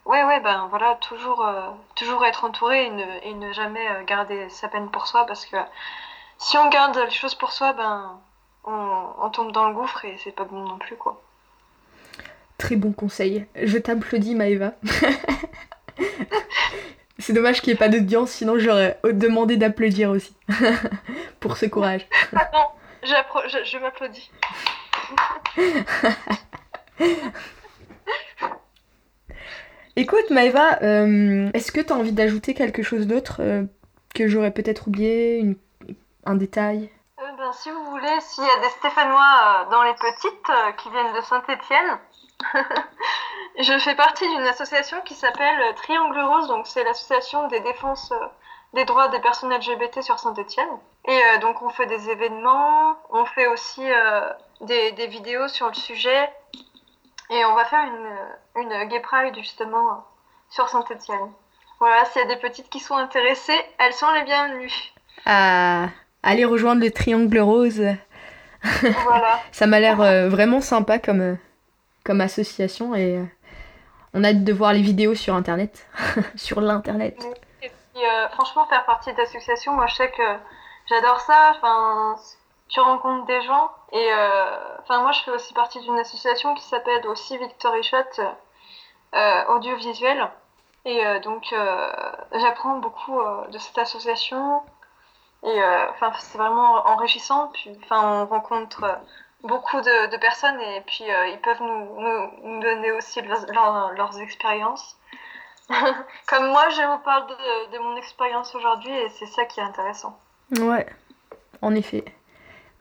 ouais, 0.05 0.23
ouais, 0.23 0.39
ben 0.39 0.67
voilà, 0.69 0.95
toujours, 1.01 1.45
toujours 1.95 2.25
être 2.25 2.45
entouré 2.45 2.89
et 3.23 3.33
ne, 3.33 3.51
jamais 3.51 3.85
garder 4.07 4.47
sa 4.49 4.69
peine 4.69 4.89
pour 4.89 5.07
soi 5.07 5.25
parce 5.25 5.45
que 5.45 5.57
si 6.43 6.57
on 6.57 6.69
garde 6.69 6.97
les 6.97 7.09
choses 7.11 7.35
pour 7.35 7.51
soi, 7.51 7.73
ben 7.73 8.19
on, 8.65 9.05
on 9.21 9.29
tombe 9.29 9.51
dans 9.51 9.67
le 9.69 9.73
gouffre 9.75 10.03
et 10.05 10.15
c'est 10.23 10.31
pas 10.35 10.45
bon 10.45 10.61
non 10.67 10.77
plus 10.77 10.95
quoi. 10.95 11.21
Très 12.57 12.75
bon 12.75 12.91
conseil. 12.93 13.45
Je 13.61 13.77
t'applaudis, 13.77 14.35
Maëva. 14.35 14.73
C'est 17.19 17.33
dommage 17.33 17.61
qu'il 17.61 17.71
n'y 17.71 17.75
ait 17.75 17.79
pas 17.79 17.87
d'audience, 17.89 18.31
sinon 18.31 18.57
j'aurais 18.57 18.99
demandé 19.03 19.55
d'applaudir 19.57 20.09
aussi. 20.09 20.35
pour 21.39 21.55
ce 21.57 21.65
courage. 21.67 22.05
J'appro- 23.03 23.47
je, 23.47 23.63
je 23.63 23.77
m'applaudis. 23.77 24.29
Écoute, 29.95 30.29
Maëva, 30.31 30.81
euh, 30.81 31.49
est-ce 31.53 31.71
que 31.71 31.79
tu 31.79 31.93
as 31.93 31.95
envie 31.95 32.11
d'ajouter 32.11 32.53
quelque 32.55 32.81
chose 32.81 33.05
d'autre 33.05 33.37
euh, 33.41 33.63
que 34.15 34.27
j'aurais 34.27 34.51
peut-être 34.51 34.87
oublié 34.87 35.37
une- 35.39 35.55
Un 36.25 36.35
détail 36.35 36.89
Euh, 37.19 37.31
ben, 37.37 37.51
si 37.53 37.69
vous 37.71 37.83
voulez, 37.85 38.19
s'il 38.21 38.43
y 38.43 38.49
a 38.49 38.57
des 38.59 38.69
Stéphanois 38.69 39.65
euh, 39.65 39.69
dans 39.71 39.83
les 39.83 39.93
petites 39.93 40.49
euh, 40.49 40.71
qui 40.73 40.89
viennent 40.89 41.13
de 41.13 41.21
Saint-Étienne, 41.21 41.99
je 43.59 43.79
fais 43.79 43.95
partie 43.95 44.27
d'une 44.27 44.47
association 44.47 44.99
qui 45.01 45.13
s'appelle 45.15 45.61
euh, 45.61 45.73
Triangle 45.73 46.19
Rose, 46.19 46.47
donc 46.47 46.67
c'est 46.67 46.83
l'association 46.83 47.47
des 47.47 47.59
défenses 47.61 48.11
euh, 48.11 48.25
des 48.73 48.85
droits 48.85 49.07
des 49.09 49.19
personnes 49.19 49.53
LGBT 49.53 50.01
sur 50.01 50.17
Saint-Étienne. 50.19 50.79
Et 51.05 51.11
euh, 51.11 51.37
donc 51.39 51.61
on 51.61 51.69
fait 51.69 51.85
des 51.85 52.09
événements, 52.09 52.97
on 53.11 53.25
fait 53.25 53.47
aussi 53.47 53.83
euh, 53.83 54.29
des, 54.61 54.91
des 54.93 55.07
vidéos 55.07 55.47
sur 55.47 55.67
le 55.67 55.73
sujet, 55.75 56.31
et 57.29 57.45
on 57.45 57.53
va 57.53 57.65
faire 57.65 57.85
une, 57.85 58.63
une 58.63 58.83
Gay 58.85 58.99
Pride 58.99 59.35
justement 59.35 59.91
euh, 59.91 59.95
sur 60.49 60.67
Saint-Étienne. 60.69 61.31
Voilà, 61.79 62.05
s'il 62.05 62.21
y 62.21 62.25
a 62.25 62.27
des 62.27 62.39
petites 62.39 62.69
qui 62.69 62.79
sont 62.79 62.95
intéressées, 62.95 63.59
elles 63.77 63.93
sont 63.93 64.09
les 64.11 64.23
bienvenues. 64.23 64.93
à 65.25 65.87
aller 66.23 66.45
rejoindre 66.45 66.81
le 66.81 66.89
Triangle 66.89 67.39
Rose 67.39 67.83
Voilà. 68.63 69.39
Ça 69.51 69.67
m'a 69.67 69.79
l'air 69.79 70.01
euh, 70.01 70.29
vraiment 70.29 70.61
sympa 70.61 70.97
comme, 70.97 71.21
euh, 71.21 71.35
comme 72.03 72.21
association 72.21 72.95
et 72.95 73.17
euh, 73.17 73.23
on 74.13 74.23
a 74.23 74.29
hâte 74.29 74.43
de 74.43 74.53
voir 74.53 74.73
les 74.73 74.81
vidéos 74.81 75.15
sur 75.15 75.35
internet. 75.35 75.85
sur 76.35 76.61
l'internet. 76.61 77.17
Et 77.61 77.69
puis, 77.69 78.05
euh, 78.05 78.29
franchement, 78.29 78.65
faire 78.67 78.85
partie 78.85 79.13
d'associations, 79.13 79.73
moi 79.73 79.87
je 79.87 79.95
sais 79.95 80.09
que 80.09 80.23
j'adore 80.89 81.19
ça. 81.19 81.53
Enfin, 81.55 82.15
tu 82.69 82.79
rencontres 82.79 83.25
des 83.25 83.41
gens. 83.41 83.69
Et 83.91 84.09
enfin, 84.81 85.01
moi 85.01 85.11
je 85.11 85.19
fais 85.21 85.31
aussi 85.31 85.53
partie 85.53 85.79
d'une 85.81 85.99
association 85.99 86.55
qui 86.55 86.63
s'appelle 86.63 87.05
aussi 87.07 87.37
Victory 87.37 87.83
Shot 87.83 88.23
audiovisuel. 89.49 90.27
Et 90.85 91.01
donc, 91.23 91.53
j'apprends 92.33 92.77
beaucoup 92.77 93.19
de 93.51 93.57
cette 93.57 93.77
association. 93.77 94.61
Et 95.43 95.61
euh, 95.61 95.89
enfin, 95.91 96.11
c'est 96.19 96.37
vraiment 96.37 96.87
enrichissant. 96.87 97.49
Puis, 97.53 97.71
enfin, 97.83 98.21
on 98.21 98.25
rencontre 98.25 98.83
euh, 98.83 98.93
beaucoup 99.43 99.81
de, 99.81 100.09
de 100.11 100.17
personnes 100.17 100.59
et 100.61 100.81
puis 100.81 101.03
euh, 101.09 101.27
ils 101.27 101.39
peuvent 101.39 101.61
nous, 101.61 102.01
nous, 102.01 102.29
nous 102.43 102.61
donner 102.61 102.91
aussi 102.93 103.21
leurs- 103.21 103.45
leurs- 103.51 103.91
leurs 103.91 104.19
expériences. 104.19 104.97
Comme 106.27 106.47
moi, 106.47 106.69
je 106.69 106.81
vous 106.81 106.99
parle 107.03 107.27
de, 107.27 107.73
de 107.73 107.79
mon 107.83 107.95
expérience 107.97 108.53
aujourd'hui 108.55 108.91
et 108.93 109.09
c'est 109.09 109.25
ça 109.25 109.45
qui 109.45 109.59
est 109.59 109.63
intéressant. 109.63 110.17
Ouais, 110.59 110.85
en 111.61 111.73
effet. 111.75 112.03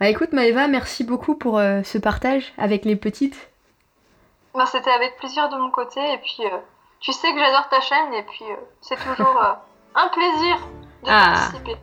Bah 0.01 0.09
écoute 0.09 0.33
Maëva, 0.33 0.66
merci 0.66 1.05
beaucoup 1.05 1.37
pour 1.37 1.59
euh, 1.59 1.83
ce 1.85 1.96
partage 1.98 2.53
avec 2.59 2.85
les 2.85 2.96
petites. 2.96 3.51
Ben, 4.55 4.66
C'était 4.66 4.90
avec 4.90 5.16
plaisir 5.16 5.48
de 5.48 5.57
mon 5.57 5.70
côté 5.70 6.01
et 6.12 6.18
puis 6.18 6.38
euh, 6.44 6.59
tu 7.01 7.12
sais 7.12 7.33
que 7.33 7.38
j'adore 7.38 7.68
ta 7.68 7.81
chaîne 7.81 8.12
et 8.14 8.22
puis 8.25 8.44
euh, 8.51 8.57
c'est 8.81 8.96
toujours 8.96 9.40
un 9.94 10.09
plaisir 10.09 10.57
de 11.05 11.09
Ah. 11.09 11.33
participer. 11.53 11.77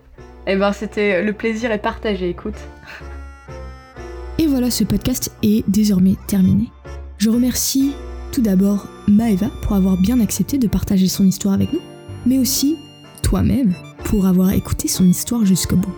Et 0.49 0.55
ben 0.55 0.73
c'était 0.73 1.21
le 1.21 1.31
plaisir 1.31 1.71
est 1.71 1.77
partagé, 1.77 2.27
écoute. 2.27 2.55
Et 4.39 4.47
voilà, 4.47 4.71
ce 4.71 4.83
podcast 4.83 5.31
est 5.43 5.63
désormais 5.69 6.15
terminé. 6.25 6.71
Je 7.19 7.29
remercie 7.29 7.93
tout 8.31 8.41
d'abord 8.41 8.87
Maeva 9.07 9.45
pour 9.61 9.75
avoir 9.75 9.95
bien 9.97 10.19
accepté 10.19 10.57
de 10.57 10.67
partager 10.67 11.07
son 11.07 11.23
histoire 11.23 11.53
avec 11.53 11.71
nous, 11.71 11.81
mais 12.25 12.39
aussi 12.39 12.77
toi-même 13.21 13.75
pour 14.05 14.25
avoir 14.25 14.51
écouté 14.51 14.87
son 14.87 15.05
histoire 15.05 15.45
jusqu'au 15.45 15.75
bout. 15.75 15.93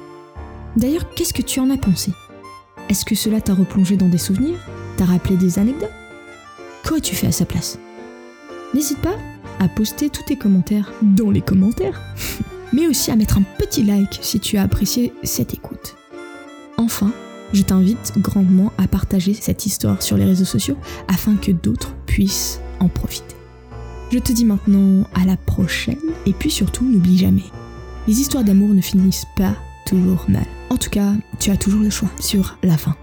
D'ailleurs, 0.76 1.10
qu'est-ce 1.12 1.34
que 1.34 1.42
tu 1.42 1.62
en 1.62 1.70
as 1.70 1.78
pensé? 1.78 2.12
Est-ce 2.90 3.06
que 3.06 3.16
cela 3.16 3.40
t'a 3.40 3.54
replongé 3.54 3.96
dans 3.96 4.10
des 4.10 4.18
souvenirs? 4.18 4.60
T'a 4.98 5.06
rappelé 5.06 5.38
des 5.38 5.60
anecdotes? 5.60 5.94
Qu'aurais-tu 6.86 7.16
fait 7.16 7.28
à 7.28 7.32
sa 7.32 7.46
place? 7.46 7.80
N'hésite 8.74 9.00
pas 9.00 9.16
à 9.60 9.70
poster 9.70 10.10
tous 10.10 10.24
tes 10.24 10.36
commentaires 10.36 10.92
dans 11.02 11.32
les 11.32 11.42
commentaires, 11.42 12.02
mais 12.74 12.88
aussi 12.88 13.12
à 13.12 13.16
mettre 13.16 13.38
un 13.38 13.44
petit 13.58 13.84
like 13.84 14.20
si 14.22 14.40
tu 14.40 14.58
as 14.58 14.64
apprécié 14.64 15.14
cette 15.24 15.54
écoute. 15.54 15.96
Enfin, 16.78 17.12
je 17.54 17.64
t'invite 17.64 18.14
grandement 18.18 18.72
à 18.78 18.88
partager 18.88 19.34
cette 19.34 19.66
histoire 19.66 20.02
sur 20.02 20.18
les 20.18 20.26
réseaux 20.26 20.46
sociaux 20.46 20.78
afin 21.08 21.36
que 21.36 21.52
d'autres 21.52 21.94
puissent 22.06 22.62
en 22.80 22.88
profiter. 22.88 23.36
Je 24.12 24.20
te 24.20 24.32
dis 24.32 24.46
maintenant 24.46 25.08
à 25.14 25.26
la 25.26 25.38
prochaine 25.38 26.00
et 26.26 26.34
puis 26.34 26.52
surtout 26.52 26.86
n'oublie 26.86 27.18
jamais, 27.18 27.44
les 28.08 28.20
histoires 28.20 28.44
d'amour 28.44 28.70
ne 28.70 28.82
finissent 28.82 29.28
pas 29.36 29.56
toujours 29.86 30.26
mal. 30.28 30.46
En 30.70 30.78
tout 30.78 30.90
cas, 30.90 31.14
tu 31.40 31.52
as 31.52 31.58
toujours 31.58 31.82
le 31.82 31.90
choix 31.90 32.10
sur 32.20 32.58
la 32.64 32.78
fin. 32.78 32.96